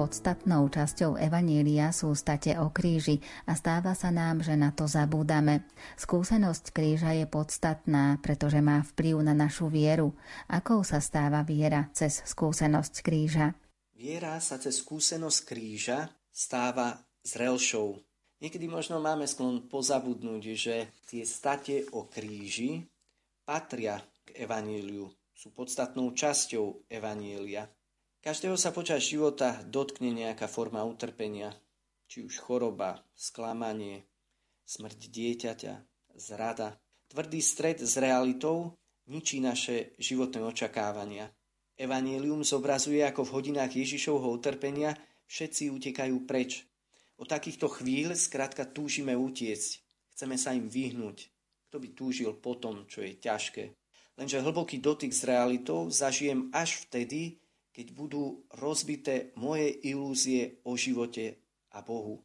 Podstatnou 0.00 0.72
časťou 0.72 1.20
Evanília 1.20 1.92
sú 1.92 2.16
state 2.16 2.56
o 2.56 2.72
kríži 2.72 3.20
a 3.44 3.52
stáva 3.52 3.92
sa 3.92 4.08
nám, 4.08 4.40
že 4.40 4.56
na 4.56 4.72
to 4.72 4.88
zabúdame. 4.88 5.68
Skúsenosť 6.00 6.72
kríža 6.72 7.12
je 7.12 7.28
podstatná, 7.28 8.16
pretože 8.24 8.64
má 8.64 8.80
vplyv 8.80 9.20
na 9.20 9.36
našu 9.36 9.68
vieru. 9.68 10.16
Akou 10.48 10.80
sa 10.88 11.04
stáva 11.04 11.44
viera 11.44 11.92
cez 11.92 12.24
skúsenosť 12.24 13.04
kríža? 13.04 13.52
Viera 13.92 14.40
sa 14.40 14.56
cez 14.56 14.80
skúsenosť 14.80 15.40
kríža 15.44 16.08
stáva 16.32 16.96
zrelšou. 17.20 18.00
Niekedy 18.40 18.72
možno 18.72 19.04
máme 19.04 19.28
sklon 19.28 19.68
pozabudnúť, 19.68 20.42
že 20.56 20.96
tie 21.12 21.28
state 21.28 21.92
o 21.92 22.08
kríži 22.08 22.88
patria 23.44 24.00
k 24.24 24.48
evaníliu, 24.48 25.12
sú 25.36 25.52
podstatnou 25.52 26.16
časťou 26.16 26.88
evanília. 26.88 27.68
Každého 28.20 28.60
sa 28.60 28.68
počas 28.68 29.00
života 29.08 29.64
dotkne 29.64 30.12
nejaká 30.12 30.44
forma 30.44 30.84
utrpenia, 30.84 31.56
či 32.04 32.20
už 32.20 32.36
choroba, 32.36 33.00
sklamanie, 33.16 34.04
smrť 34.68 35.08
dieťaťa, 35.08 35.74
zrada. 36.20 36.76
Tvrdý 37.08 37.40
stred 37.40 37.80
s 37.80 37.96
realitou 37.96 38.76
ničí 39.08 39.40
naše 39.40 39.96
životné 39.96 40.44
očakávania. 40.44 41.32
Evangelium 41.80 42.44
zobrazuje, 42.44 43.00
ako 43.08 43.24
v 43.24 43.32
hodinách 43.40 43.72
Ježišovho 43.72 44.28
utrpenia 44.28 44.92
všetci 45.24 45.72
utekajú 45.72 46.28
preč. 46.28 46.68
O 47.16 47.24
takýchto 47.24 47.72
chvíľ 47.72 48.12
skrátka 48.20 48.68
túžime 48.68 49.16
utiecť. 49.16 49.70
Chceme 50.12 50.36
sa 50.36 50.52
im 50.52 50.68
vyhnúť. 50.68 51.32
Kto 51.72 51.76
by 51.80 51.88
túžil 51.96 52.36
po 52.36 52.60
tom, 52.60 52.84
čo 52.84 53.00
je 53.00 53.16
ťažké. 53.16 53.72
Lenže 54.20 54.44
hlboký 54.44 54.76
dotyk 54.76 55.08
s 55.08 55.24
realitou 55.24 55.88
zažijem 55.88 56.52
až 56.52 56.84
vtedy, 56.84 57.40
keď 57.70 57.86
budú 57.94 58.44
rozbité 58.58 59.30
moje 59.38 59.70
ilúzie 59.86 60.58
o 60.66 60.74
živote 60.74 61.38
a 61.70 61.80
Bohu. 61.80 62.22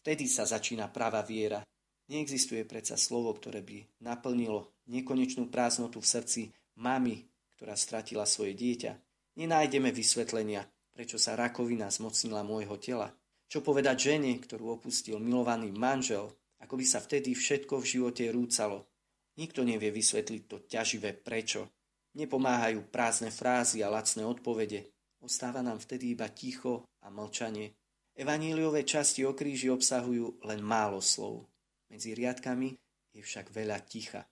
Vtedy 0.00 0.30
sa 0.30 0.48
začína 0.48 0.88
práva 0.88 1.20
viera. 1.20 1.60
Neexistuje 2.06 2.62
predsa 2.62 2.94
slovo, 2.94 3.34
ktoré 3.34 3.60
by 3.66 4.02
naplnilo 4.06 4.78
nekonečnú 4.86 5.50
prázdnotu 5.50 5.98
v 5.98 6.06
srdci 6.06 6.42
mamy, 6.78 7.26
ktorá 7.58 7.74
stratila 7.74 8.22
svoje 8.24 8.54
dieťa. 8.54 8.94
Nenájdeme 9.36 9.90
vysvetlenia, 9.90 10.64
prečo 10.94 11.18
sa 11.18 11.36
rakovina 11.36 11.90
zmocnila 11.90 12.46
môjho 12.46 12.78
tela. 12.78 13.12
Čo 13.46 13.60
povedať 13.62 14.14
žene, 14.14 14.38
ktorú 14.38 14.80
opustil 14.80 15.20
milovaný 15.20 15.70
manžel, 15.74 16.32
ako 16.62 16.80
by 16.80 16.84
sa 16.86 16.98
vtedy 17.04 17.36
všetko 17.36 17.82
v 17.82 17.88
živote 17.98 18.24
rúcalo. 18.32 18.88
Nikto 19.36 19.62
nevie 19.68 19.92
vysvetliť 19.92 20.42
to 20.48 20.56
ťaživé 20.64 21.12
prečo. 21.12 21.68
Nepomáhajú 22.16 22.88
prázdne 22.88 23.28
frázy 23.28 23.84
a 23.84 23.92
lacné 23.92 24.24
odpovede. 24.24 24.95
Ostáva 25.26 25.58
nám 25.58 25.82
vtedy 25.82 26.14
iba 26.14 26.30
ticho 26.30 26.86
a 27.02 27.10
mlčanie. 27.10 27.74
Evaníliové 28.14 28.86
časti 28.86 29.26
o 29.26 29.34
kríži 29.34 29.66
obsahujú 29.74 30.46
len 30.46 30.62
málo 30.62 31.02
slov. 31.02 31.50
Medzi 31.90 32.14
riadkami 32.14 32.78
je 33.10 33.26
však 33.26 33.50
veľa 33.50 33.82
ticha. 33.82 34.22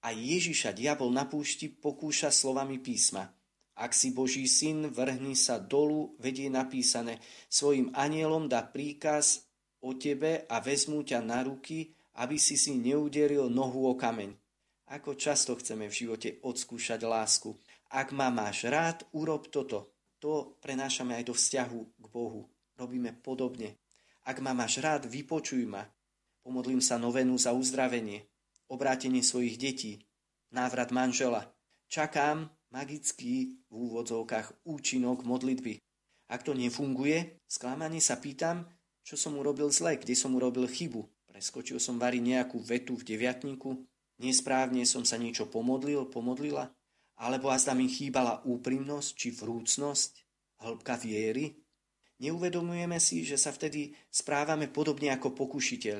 A 0.00 0.08
Ježiša 0.08 0.72
diabol 0.72 1.12
na 1.12 1.28
púšti 1.28 1.68
pokúša 1.68 2.32
slovami 2.32 2.80
písma. 2.80 3.28
Ak 3.76 3.92
si 3.92 4.16
Boží 4.16 4.48
syn, 4.48 4.88
vrhni 4.88 5.36
sa 5.36 5.60
dolu, 5.60 6.16
vedie 6.16 6.48
napísané. 6.48 7.20
Svojim 7.52 7.92
anielom 7.92 8.48
dá 8.48 8.64
príkaz 8.64 9.44
o 9.84 9.92
tebe 9.92 10.48
a 10.48 10.56
vezmú 10.64 11.04
ťa 11.04 11.20
na 11.20 11.44
ruky, 11.44 11.92
aby 12.16 12.40
si 12.40 12.56
si 12.56 12.72
neuderil 12.72 13.52
nohu 13.52 13.92
o 13.92 13.94
kameň. 13.94 14.32
Ako 14.88 15.20
často 15.20 15.52
chceme 15.60 15.92
v 15.92 15.98
živote 16.00 16.40
odskúšať 16.40 17.04
lásku. 17.04 17.52
Ak 17.92 18.16
ma 18.16 18.32
máš 18.32 18.64
rád, 18.64 19.04
urob 19.12 19.52
toto. 19.52 19.97
To 20.18 20.58
prenášame 20.58 21.14
aj 21.14 21.24
do 21.30 21.34
vzťahu 21.34 21.80
k 21.94 22.06
Bohu. 22.10 22.50
Robíme 22.74 23.14
podobne. 23.14 23.78
Ak 24.26 24.42
ma 24.42 24.50
máš 24.50 24.82
rád, 24.82 25.06
vypočuj 25.06 25.62
ma. 25.66 25.86
Pomodlím 26.42 26.82
sa 26.82 26.98
novenu 26.98 27.38
za 27.38 27.54
uzdravenie, 27.54 28.24
obrátenie 28.66 29.22
svojich 29.22 29.60
detí, 29.60 29.92
návrat 30.50 30.90
manžela. 30.90 31.54
Čakám 31.88 32.50
magický 32.72 33.62
v 33.68 33.74
úvodzovkách 33.74 34.64
účinok 34.64 35.24
modlitby. 35.24 35.80
Ak 36.28 36.44
to 36.44 36.52
nefunguje, 36.52 37.40
sklamane 37.48 38.00
sa 38.04 38.20
pýtam, 38.20 38.68
čo 39.00 39.16
som 39.16 39.40
urobil 39.40 39.72
zle, 39.72 39.96
kde 39.96 40.12
som 40.12 40.36
urobil 40.36 40.68
chybu. 40.68 41.08
Preskočil 41.24 41.80
som 41.80 41.96
vari 41.96 42.20
nejakú 42.20 42.60
vetu 42.60 42.92
v 42.96 43.06
deviatníku, 43.08 43.80
nesprávne 44.20 44.84
som 44.84 45.08
sa 45.08 45.16
niečo 45.16 45.48
pomodlil, 45.48 46.04
pomodlila, 46.12 46.68
alebo 47.18 47.50
azda 47.50 47.74
mi 47.74 47.90
chýbala 47.90 48.42
úprimnosť 48.46 49.10
či 49.14 49.28
vrúcnosť, 49.34 50.12
hĺbka 50.62 50.94
viery? 51.02 51.58
Neuvedomujeme 52.18 52.98
si, 52.98 53.22
že 53.22 53.38
sa 53.38 53.54
vtedy 53.54 53.94
správame 54.10 54.66
podobne 54.66 55.14
ako 55.14 55.34
pokušiteľ. 55.34 55.98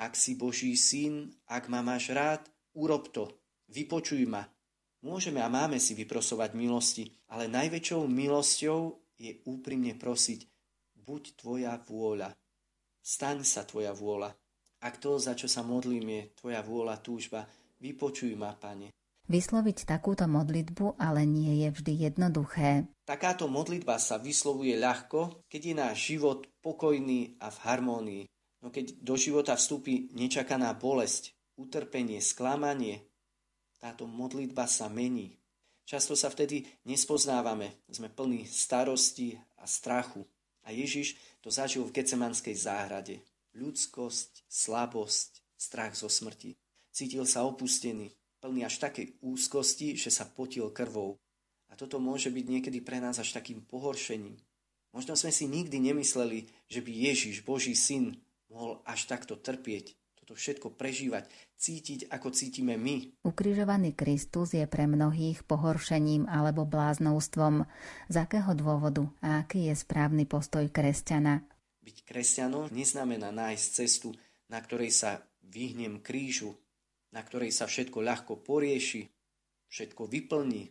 Ak 0.00 0.16
si 0.16 0.38
Boží 0.38 0.72
syn, 0.78 1.28
ak 1.48 1.68
ma 1.68 1.84
máš 1.84 2.14
rád, 2.14 2.44
urob 2.76 3.12
to, 3.12 3.28
vypočuj 3.68 4.24
ma. 4.24 4.46
Môžeme 5.04 5.44
a 5.44 5.48
máme 5.52 5.76
si 5.78 5.94
vyprosovať 5.94 6.56
milosti, 6.56 7.04
ale 7.30 7.50
najväčšou 7.52 8.08
milosťou 8.08 8.80
je 9.18 9.42
úprimne 9.46 9.92
prosiť, 9.98 10.46
buď 10.94 11.22
tvoja 11.38 11.74
vôľa. 11.84 12.32
Staň 13.02 13.44
sa 13.44 13.64
tvoja 13.64 13.94
vôľa. 13.94 14.34
Ak 14.78 15.02
to, 15.02 15.18
za 15.18 15.34
čo 15.34 15.50
sa 15.50 15.66
modlím, 15.66 16.06
je 16.06 16.22
tvoja 16.38 16.62
vôľa, 16.62 17.02
túžba, 17.02 17.46
vypočuj 17.82 18.34
ma, 18.38 18.54
pane. 18.54 18.97
Vysloviť 19.28 19.84
takúto 19.84 20.24
modlitbu 20.24 20.96
ale 20.96 21.28
nie 21.28 21.60
je 21.60 21.68
vždy 21.68 22.08
jednoduché. 22.08 22.88
Takáto 23.04 23.44
modlitba 23.44 24.00
sa 24.00 24.16
vyslovuje 24.16 24.72
ľahko, 24.80 25.44
keď 25.52 25.60
je 25.60 25.74
náš 25.76 25.96
život 26.00 26.48
pokojný 26.64 27.36
a 27.36 27.52
v 27.52 27.58
harmónii. 27.60 28.24
No 28.64 28.72
keď 28.72 28.96
do 29.04 29.20
života 29.20 29.52
vstúpi 29.52 30.08
nečakaná 30.16 30.72
bolesť, 30.72 31.36
utrpenie, 31.60 32.24
sklamanie, 32.24 33.04
táto 33.76 34.08
modlitba 34.08 34.64
sa 34.64 34.88
mení. 34.88 35.36
Často 35.84 36.16
sa 36.16 36.32
vtedy 36.32 36.64
nespoznávame, 36.88 37.84
sme 37.92 38.08
plní 38.08 38.48
starosti 38.48 39.36
a 39.60 39.68
strachu. 39.68 40.24
A 40.64 40.72
Ježiš 40.72 41.20
to 41.44 41.52
zažil 41.52 41.84
v 41.84 42.00
Gecemanskej 42.00 42.56
záhrade. 42.56 43.20
Ľudskosť, 43.52 44.48
slabosť, 44.48 45.30
strach 45.56 45.92
zo 45.96 46.08
smrti. 46.08 46.56
Cítil 46.92 47.24
sa 47.24 47.46
opustený, 47.46 48.17
plný 48.38 48.66
až 48.66 48.78
takej 48.78 49.18
úzkosti, 49.22 49.98
že 49.98 50.10
sa 50.10 50.26
potil 50.26 50.70
krvou. 50.70 51.18
A 51.68 51.76
toto 51.76 52.00
môže 52.00 52.32
byť 52.32 52.46
niekedy 52.48 52.78
pre 52.80 53.02
nás 53.02 53.20
až 53.20 53.36
takým 53.36 53.60
pohoršením. 53.60 54.38
Možno 54.96 55.14
sme 55.18 55.28
si 55.28 55.44
nikdy 55.44 55.78
nemysleli, 55.92 56.48
že 56.66 56.80
by 56.80 56.90
Ježiš, 56.90 57.44
Boží 57.44 57.76
syn, 57.76 58.16
mohol 58.48 58.80
až 58.88 59.04
takto 59.04 59.36
trpieť, 59.36 59.92
toto 60.16 60.32
všetko 60.32 60.76
prežívať, 60.76 61.28
cítiť, 61.56 62.12
ako 62.12 62.32
cítime 62.32 62.76
my. 62.76 63.24
Ukrižovaný 63.24 63.92
Kristus 63.92 64.52
je 64.52 64.64
pre 64.64 64.88
mnohých 64.88 65.44
pohoršením 65.44 66.28
alebo 66.28 66.68
bláznostvom. 66.68 67.68
Z 68.12 68.16
akého 68.16 68.52
dôvodu 68.56 69.08
a 69.24 69.44
aký 69.44 69.68
je 69.68 69.74
správny 69.76 70.24
postoj 70.24 70.68
kresťana? 70.68 71.44
Byť 71.80 72.04
kresťanom 72.04 72.68
neznamená 72.72 73.32
nájsť 73.32 73.66
cestu, 73.72 74.12
na 74.52 74.60
ktorej 74.60 74.92
sa 74.92 75.24
vyhnem 75.44 76.00
krížu, 76.04 76.56
na 77.12 77.20
ktorej 77.24 77.52
sa 77.54 77.64
všetko 77.64 78.04
ľahko 78.04 78.40
porieši, 78.44 79.08
všetko 79.68 80.08
vyplní. 80.08 80.68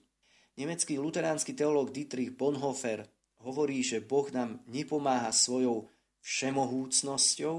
Nemecký 0.58 0.98
luteránsky 0.98 1.54
teológ 1.54 1.94
Dietrich 1.94 2.34
Bonhoeffer 2.34 3.06
hovorí, 3.42 3.86
že 3.86 4.02
Boh 4.02 4.26
nám 4.34 4.62
nepomáha 4.66 5.30
svojou 5.30 5.90
všemohúcnosťou, 6.26 7.58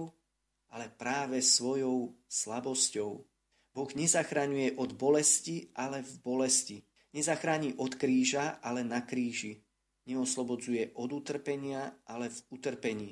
ale 0.75 0.87
práve 0.93 1.41
svojou 1.41 2.13
slabosťou. 2.27 3.25
Boh 3.73 3.91
nezachraňuje 3.95 4.75
od 4.77 4.99
bolesti, 4.99 5.71
ale 5.79 6.03
v 6.03 6.15
bolesti. 6.19 6.79
Nezachráni 7.15 7.79
od 7.79 7.95
kríža, 7.95 8.59
ale 8.61 8.83
na 8.83 9.07
kríži. 9.07 9.63
Neoslobodzuje 10.11 10.99
od 10.99 11.11
utrpenia, 11.15 12.03
ale 12.05 12.29
v 12.29 12.39
utrpení. 12.53 13.11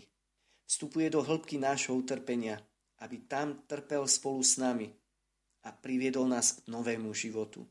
Vstupuje 0.66 1.06
do 1.08 1.22
hĺbky 1.22 1.62
nášho 1.62 1.94
utrpenia, 1.94 2.58
aby 2.98 3.24
tam 3.30 3.62
trpel 3.70 4.04
spolu 4.10 4.42
s 4.42 4.58
nami, 4.58 4.90
a 5.66 5.74
priviedol 5.74 6.30
nás 6.30 6.62
k 6.62 6.70
novému 6.70 7.10
životu. 7.10 7.66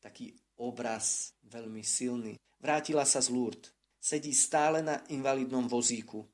Taký 0.00 0.32
obraz 0.56 1.36
veľmi 1.44 1.84
silný. 1.84 2.40
Vrátila 2.56 3.04
sa 3.04 3.20
z 3.20 3.28
Lourdes. 3.28 3.76
Sedí 4.00 4.32
stále 4.32 4.80
na 4.80 5.04
invalidnom 5.12 5.68
vozíku. 5.68 6.24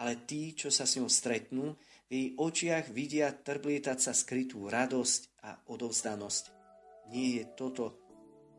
Ale 0.00 0.24
tí, 0.28 0.52
čo 0.52 0.68
sa 0.72 0.84
s 0.88 0.96
ňou 0.96 1.08
stretnú, 1.08 1.76
v 2.08 2.10
jej 2.12 2.28
očiach 2.36 2.92
vidia 2.92 3.32
trblietať 3.32 3.98
sa 4.00 4.12
skrytú 4.12 4.68
radosť 4.68 5.20
a 5.44 5.56
odovzdanosť. 5.72 6.44
Nie 7.12 7.40
je 7.40 7.44
toto 7.56 8.00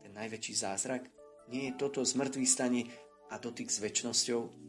ten 0.02 0.14
najväčší 0.14 0.54
zázrak? 0.54 1.10
Nie 1.50 1.70
je 1.70 1.78
toto 1.78 2.02
zmrtvý 2.02 2.46
stanie 2.46 2.90
a 3.30 3.38
dotyk 3.38 3.70
s 3.70 3.82
väčšnosťou? 3.82 4.63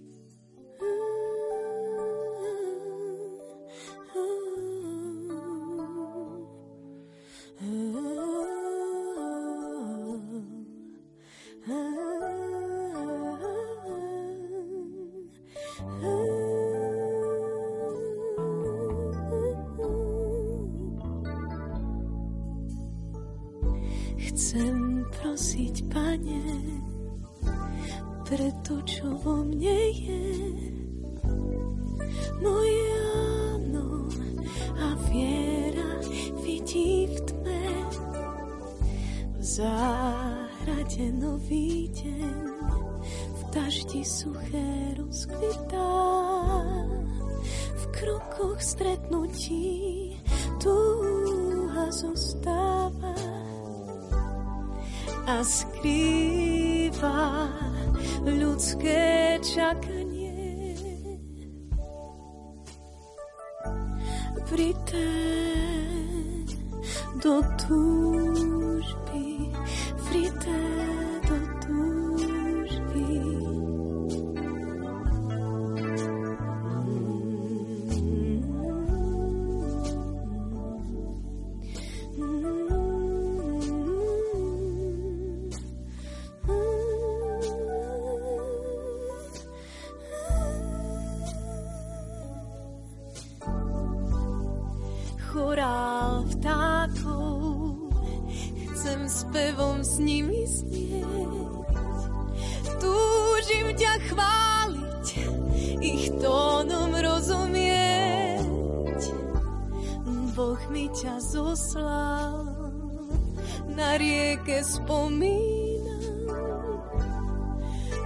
Ťa 111.56 111.64
zoslal, 111.64 112.43
na 113.72 113.95
rieke 113.95 114.60
spomínam. 114.60 116.03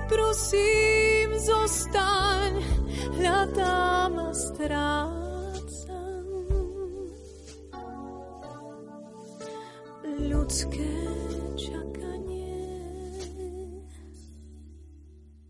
Prosím, 0.06 1.34
zostaň, 1.34 2.62
hľadám 3.18 4.14
a 4.22 4.30
strácam. 4.38 5.18
ľudské 10.20 10.90
čakanie. 11.58 12.54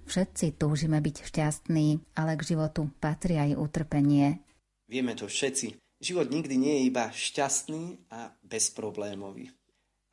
Všetci 0.08 0.46
túžime 0.56 1.04
byť 1.04 1.16
šťastní, 1.28 1.88
ale 2.16 2.40
k 2.40 2.48
životu 2.48 2.88
patrí 3.04 3.36
aj 3.36 3.60
utrpenie. 3.60 4.40
Vieme 4.88 5.16
to 5.20 5.28
všetci. 5.28 5.89
Život 6.00 6.32
nikdy 6.32 6.56
nie 6.56 6.74
je 6.80 6.88
iba 6.88 7.12
šťastný 7.12 8.08
a 8.16 8.32
bezproblémový. 8.44 9.52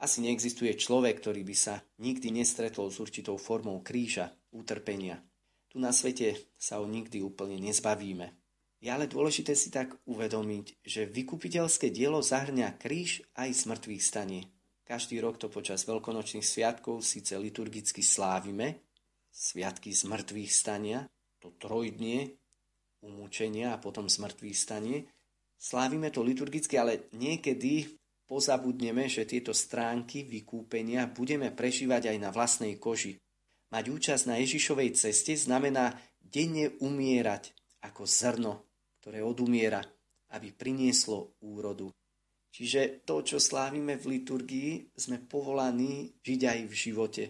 Asi 0.02 0.20
neexistuje 0.20 0.74
človek, 0.76 1.22
ktorý 1.22 1.46
by 1.46 1.56
sa 1.56 1.80
nikdy 2.02 2.34
nestretol 2.34 2.90
s 2.90 3.00
určitou 3.00 3.38
formou 3.38 3.80
kríža, 3.80 4.34
utrpenia. 4.52 5.22
Tu 5.70 5.78
na 5.78 5.94
svete 5.94 6.52
sa 6.58 6.82
ho 6.82 6.90
nikdy 6.90 7.22
úplne 7.22 7.56
nezbavíme. 7.62 8.34
Je 8.82 8.92
ale 8.92 9.08
dôležité 9.08 9.56
si 9.56 9.72
tak 9.72 9.96
uvedomiť, 10.04 10.84
že 10.84 11.08
vykupiteľské 11.08 11.88
dielo 11.88 12.20
zahrňa 12.20 12.76
kríž 12.76 13.24
aj 13.38 13.56
smrtvých 13.56 14.02
stanie. 14.04 14.42
Každý 14.84 15.18
rok 15.18 15.40
to 15.40 15.48
počas 15.48 15.88
veľkonočných 15.88 16.44
sviatkov 16.44 17.00
síce 17.02 17.34
liturgicky 17.40 18.04
slávime, 18.04 18.84
sviatky 19.32 19.90
zmrtvých 19.90 20.52
stania, 20.52 21.08
to 21.40 21.56
trojdnie, 21.56 22.36
umúčenia 23.02 23.74
a 23.74 23.80
potom 23.80 24.06
zmrtvých 24.06 24.56
stanie. 24.56 25.08
Slávime 25.56 26.12
to 26.12 26.20
liturgicky, 26.20 26.76
ale 26.76 27.08
niekedy 27.16 27.88
pozabudneme, 28.28 29.08
že 29.08 29.24
tieto 29.24 29.56
stránky 29.56 30.28
vykúpenia 30.28 31.08
budeme 31.08 31.50
prežívať 31.50 32.12
aj 32.12 32.16
na 32.20 32.30
vlastnej 32.30 32.76
koži. 32.76 33.16
Mať 33.72 33.84
účasť 33.90 34.24
na 34.30 34.36
Ježišovej 34.38 34.94
ceste 34.94 35.34
znamená 35.34 35.96
denne 36.22 36.76
umierať 36.78 37.50
ako 37.82 38.06
zrno, 38.06 38.52
ktoré 39.02 39.22
odumiera, 39.22 39.82
aby 40.34 40.50
prinieslo 40.54 41.38
úrodu. 41.42 41.90
Čiže 42.50 43.04
to, 43.04 43.20
čo 43.20 43.36
slávime 43.36 44.00
v 44.00 44.18
liturgii, 44.18 44.96
sme 44.96 45.20
povolaní 45.20 46.16
žiť 46.24 46.40
aj 46.46 46.60
v 46.64 46.74
živote. 46.74 47.24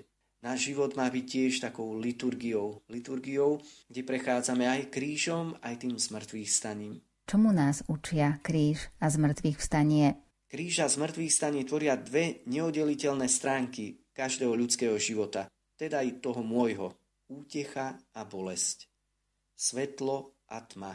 Náš 0.47 0.71
život 0.71 0.95
má 0.95 1.11
byť 1.11 1.25
tiež 1.27 1.53
takou 1.67 1.99
liturgiou. 1.99 2.87
Liturgiou, 2.87 3.59
kde 3.91 4.07
prechádzame 4.07 4.71
aj 4.71 4.95
krížom, 4.95 5.59
aj 5.65 5.83
tým 5.83 5.99
zmrtvých 5.99 6.47
staním. 6.47 7.03
Čomu 7.27 7.51
nás 7.51 7.83
učia 7.91 8.39
kríž 8.39 8.87
a 9.03 9.11
zmrtvých 9.11 9.59
vstanie? 9.59 10.15
Kríž 10.47 10.79
a 10.79 10.87
zmrtvých 10.87 11.35
stanie 11.35 11.67
tvoria 11.67 11.99
dve 11.99 12.47
neoddeliteľné 12.47 13.27
stránky 13.27 13.99
každého 14.15 14.55
ľudského 14.55 14.95
života, 14.95 15.51
teda 15.75 16.07
aj 16.07 16.23
toho 16.23 16.47
môjho. 16.47 16.95
Útecha 17.27 17.99
a 18.15 18.23
bolesť. 18.23 18.87
Svetlo 19.59 20.39
a 20.47 20.63
tma. 20.63 20.95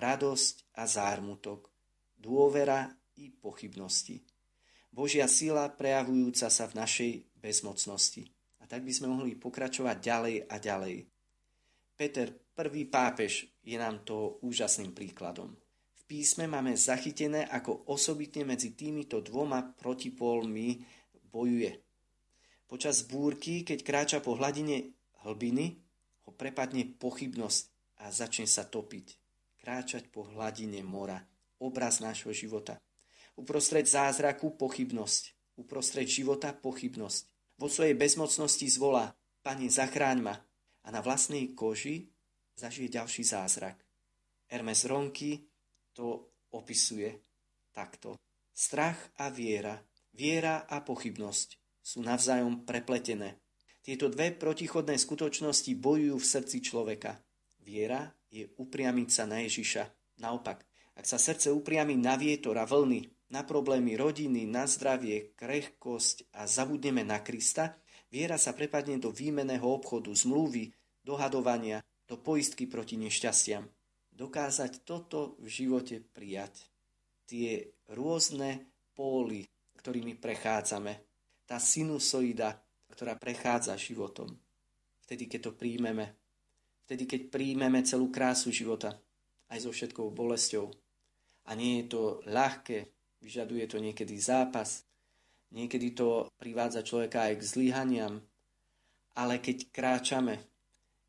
Radosť 0.00 0.80
a 0.80 0.88
zármutok. 0.88 1.68
Dôvera 2.16 2.88
i 3.20 3.28
pochybnosti. 3.28 4.24
Božia 4.88 5.28
sila 5.28 5.68
prejavujúca 5.68 6.48
sa 6.48 6.64
v 6.72 6.80
našej 6.80 7.10
bezmocnosti. 7.36 8.24
A 8.58 8.64
tak 8.64 8.80
by 8.80 8.96
sme 8.96 9.12
mohli 9.12 9.36
pokračovať 9.36 9.96
ďalej 10.00 10.36
a 10.48 10.56
ďalej. 10.56 11.04
Peter, 12.00 12.32
prvý 12.32 12.88
pápež, 12.88 13.57
je 13.68 13.76
nám 13.76 14.00
to 14.00 14.40
úžasným 14.40 14.96
príkladom. 14.96 15.52
V 15.92 16.02
písme 16.08 16.48
máme 16.48 16.72
zachytené, 16.72 17.44
ako 17.44 17.84
osobitne 17.92 18.48
medzi 18.48 18.72
týmito 18.72 19.20
dvoma 19.20 19.60
protipólmi 19.76 20.80
bojuje. 21.28 21.76
Počas 22.64 23.04
búrky, 23.04 23.68
keď 23.68 23.78
kráča 23.84 24.18
po 24.24 24.40
hladine 24.40 24.96
hlbiny, 25.20 25.76
ho 26.24 26.32
prepadne 26.32 26.96
pochybnosť 26.96 27.62
a 28.00 28.08
začne 28.08 28.48
sa 28.48 28.64
topiť. 28.64 29.20
Kráčať 29.60 30.08
po 30.08 30.24
hladine 30.24 30.80
mora. 30.80 31.20
Obraz 31.60 32.00
nášho 32.00 32.32
života. 32.32 32.80
Uprostred 33.36 33.84
zázraku 33.84 34.56
pochybnosť. 34.56 35.36
Uprostred 35.60 36.08
života 36.08 36.56
pochybnosť. 36.56 37.22
Vo 37.60 37.68
svojej 37.68 37.98
bezmocnosti 37.98 38.64
zvolá, 38.70 39.12
Pane, 39.44 39.68
zachráň 39.68 40.18
ma. 40.24 40.36
A 40.84 40.88
na 40.88 41.04
vlastnej 41.04 41.52
koži 41.52 42.08
zažije 42.58 42.90
ďalší 42.90 43.22
zázrak. 43.22 43.78
Hermes 44.50 44.82
Ronky 44.84 45.46
to 45.94 46.34
opisuje 46.50 47.14
takto. 47.70 48.18
Strach 48.50 48.98
a 49.22 49.30
viera, 49.30 49.78
viera 50.10 50.66
a 50.66 50.82
pochybnosť 50.82 51.78
sú 51.78 52.02
navzájom 52.02 52.66
prepletené. 52.66 53.38
Tieto 53.86 54.10
dve 54.10 54.34
protichodné 54.34 54.98
skutočnosti 54.98 55.70
bojujú 55.78 56.18
v 56.18 56.26
srdci 56.26 56.58
človeka. 56.60 57.22
Viera 57.62 58.10
je 58.28 58.50
upriamiť 58.58 59.08
sa 59.08 59.24
na 59.24 59.40
Ježiša. 59.46 60.18
Naopak, 60.18 60.66
ak 60.98 61.06
sa 61.06 61.16
srdce 61.16 61.54
upriami 61.54 61.94
na 61.94 62.18
vietor 62.18 62.58
a 62.58 62.66
vlny, 62.66 63.06
na 63.30 63.46
problémy 63.46 63.94
rodiny, 63.94 64.48
na 64.50 64.66
zdravie, 64.66 65.32
krehkosť 65.38 66.34
a 66.34 66.50
zabudneme 66.50 67.06
na 67.06 67.22
Krista, 67.22 67.78
viera 68.10 68.40
sa 68.40 68.56
prepadne 68.56 68.98
do 68.98 69.14
výmeného 69.14 69.64
obchodu, 69.64 70.10
zmluvy, 70.10 70.74
dohadovania, 71.04 71.78
do 72.08 72.16
poistky 72.16 72.64
proti 72.64 72.96
nešťastiam. 72.96 73.68
Dokázať 74.16 74.82
toto 74.82 75.36
v 75.38 75.46
živote 75.46 76.00
prijať. 76.00 76.66
Tie 77.28 77.70
rôzne 77.92 78.66
póly, 78.96 79.46
ktorými 79.78 80.16
prechádzame. 80.16 80.92
Tá 81.44 81.60
sinusoida, 81.60 82.56
ktorá 82.90 83.14
prechádza 83.14 83.76
životom. 83.76 84.32
Vtedy, 85.04 85.28
keď 85.28 85.40
to 85.48 85.52
príjmeme. 85.54 86.16
Vtedy, 86.88 87.04
keď 87.04 87.20
príjmeme 87.28 87.84
celú 87.84 88.08
krásu 88.08 88.48
života, 88.48 88.96
aj 89.52 89.68
so 89.68 89.70
všetkou 89.70 90.08
bolesťou. 90.10 90.72
A 91.48 91.54
nie 91.54 91.84
je 91.84 91.92
to 91.92 92.02
ľahké, 92.28 92.88
vyžaduje 93.20 93.64
to 93.68 93.78
niekedy 93.80 94.16
zápas, 94.20 94.84
niekedy 95.52 95.96
to 95.96 96.28
privádza 96.36 96.84
človeka 96.84 97.28
aj 97.28 97.40
k 97.40 97.48
zlyhaniam, 97.48 98.20
ale 99.16 99.40
keď 99.40 99.68
kráčame, 99.72 100.47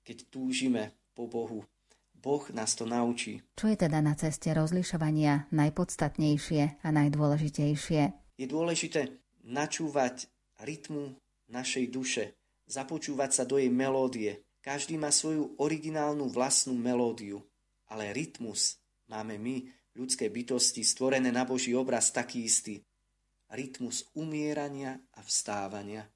keď 0.10 0.26
túžime 0.34 0.98
po 1.14 1.30
Bohu, 1.30 1.70
Boh 2.18 2.44
nás 2.50 2.74
to 2.74 2.90
naučí. 2.90 3.46
Čo 3.54 3.70
je 3.70 3.78
teda 3.78 4.02
na 4.02 4.18
ceste 4.18 4.50
rozlišovania 4.58 5.46
najpodstatnejšie 5.54 6.82
a 6.82 6.90
najdôležitejšie? 6.90 8.02
Je 8.42 8.48
dôležité 8.50 9.22
načúvať 9.46 10.26
rytmu 10.66 11.14
našej 11.46 11.86
duše, 11.94 12.34
započúvať 12.66 13.30
sa 13.38 13.44
do 13.46 13.62
jej 13.62 13.70
melódie. 13.70 14.42
Každý 14.66 14.98
má 14.98 15.14
svoju 15.14 15.54
originálnu 15.62 16.26
vlastnú 16.26 16.74
melódiu, 16.74 17.46
ale 17.86 18.10
rytmus 18.10 18.82
máme 19.14 19.38
my, 19.38 19.70
ľudské 19.94 20.34
bytosti, 20.34 20.82
stvorené 20.82 21.30
na 21.30 21.46
Boží 21.46 21.78
obraz 21.78 22.10
taký 22.10 22.50
istý. 22.50 22.82
Rytmus 23.54 24.10
umierania 24.18 24.98
a 25.14 25.22
vstávania. 25.22 26.10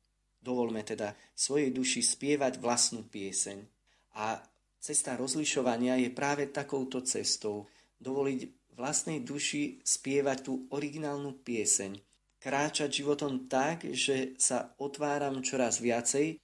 Dovolme 0.44 0.82
teda 0.82 1.16
svojej 1.38 1.72
duši 1.72 2.04
spievať 2.04 2.60
vlastnú 2.60 3.08
pieseň. 3.08 3.83
A 4.14 4.42
cesta 4.78 5.18
rozlišovania 5.18 5.98
je 6.02 6.10
práve 6.14 6.50
takouto 6.50 7.02
cestou. 7.02 7.66
Dovoliť 8.02 8.74
vlastnej 8.74 9.22
duši 9.22 9.82
spievať 9.86 10.38
tú 10.46 10.54
originálnu 10.74 11.38
pieseň. 11.46 11.98
Kráčať 12.42 12.90
životom 12.92 13.48
tak, 13.48 13.88
že 13.88 14.36
sa 14.36 14.76
otváram 14.82 15.40
čoraz 15.40 15.80
viacej 15.80 16.42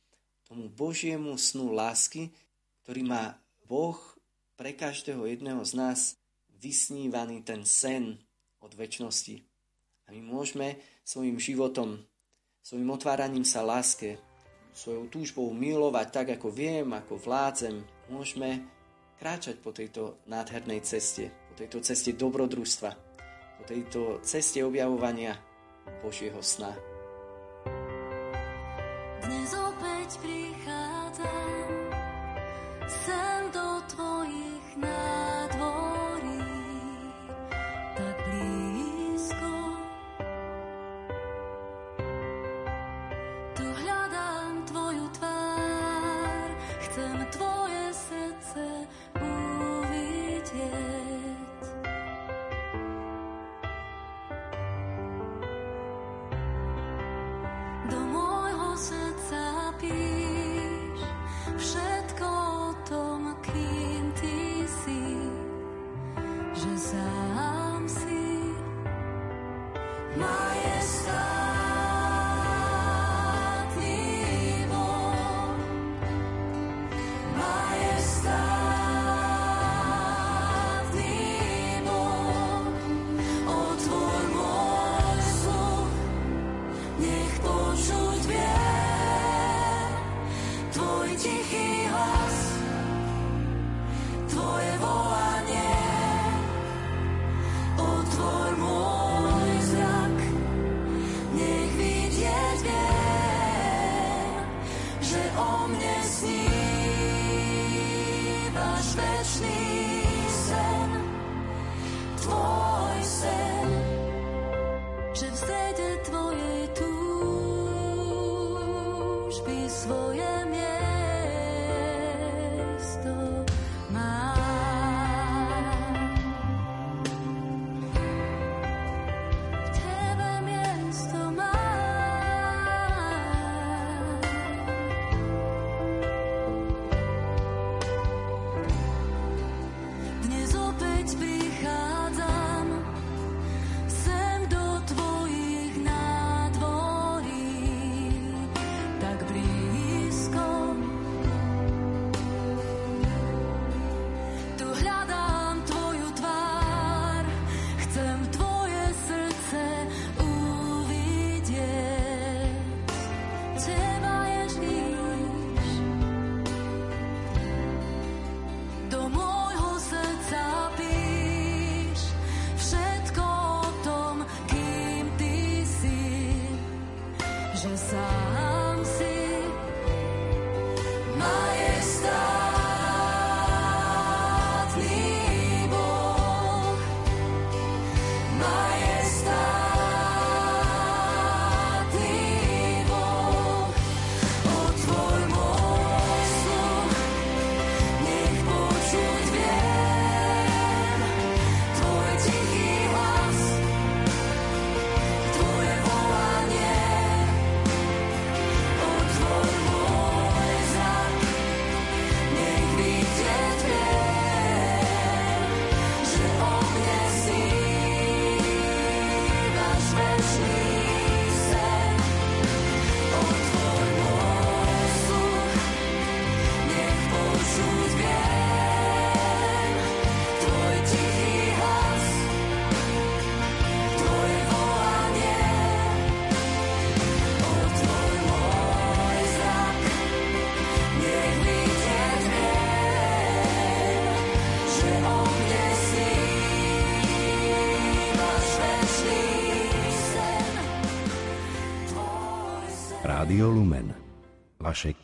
tomu 0.47 0.72
Božiemu 0.72 1.36
snu 1.36 1.76
lásky, 1.76 2.32
ktorý 2.86 3.05
má 3.05 3.38
Boh 3.67 3.99
pre 4.55 4.74
každého 4.74 5.28
jedného 5.28 5.61
z 5.61 5.74
nás 5.78 5.99
vysnívaný 6.57 7.43
ten 7.43 7.67
sen 7.67 8.17
od 8.63 8.72
väčšnosti. 8.74 9.43
A 10.07 10.15
my 10.15 10.22
môžeme 10.26 10.80
svojim 11.03 11.38
životom 11.38 12.01
svojim 12.70 12.89
otváraním 12.93 13.41
sa 13.41 13.65
láske, 13.65 14.22
svojou 14.80 15.11
túžbou 15.11 15.51
milovať 15.51 16.07
tak, 16.07 16.27
ako 16.39 16.47
viem, 16.47 16.88
ako 16.95 17.19
vládzem, 17.19 17.84
môžeme 18.07 18.63
kráčať 19.19 19.59
po 19.59 19.75
tejto 19.75 20.23
nádhernej 20.32 20.80
ceste, 20.88 21.27
po 21.51 21.53
tejto 21.59 21.84
ceste 21.84 22.15
dobrodružstva, 22.15 22.91
po 23.59 23.63
tejto 23.67 24.23
ceste 24.23 24.63
objavovania 24.63 25.36
Božieho 25.99 26.39
sna. 26.39 26.89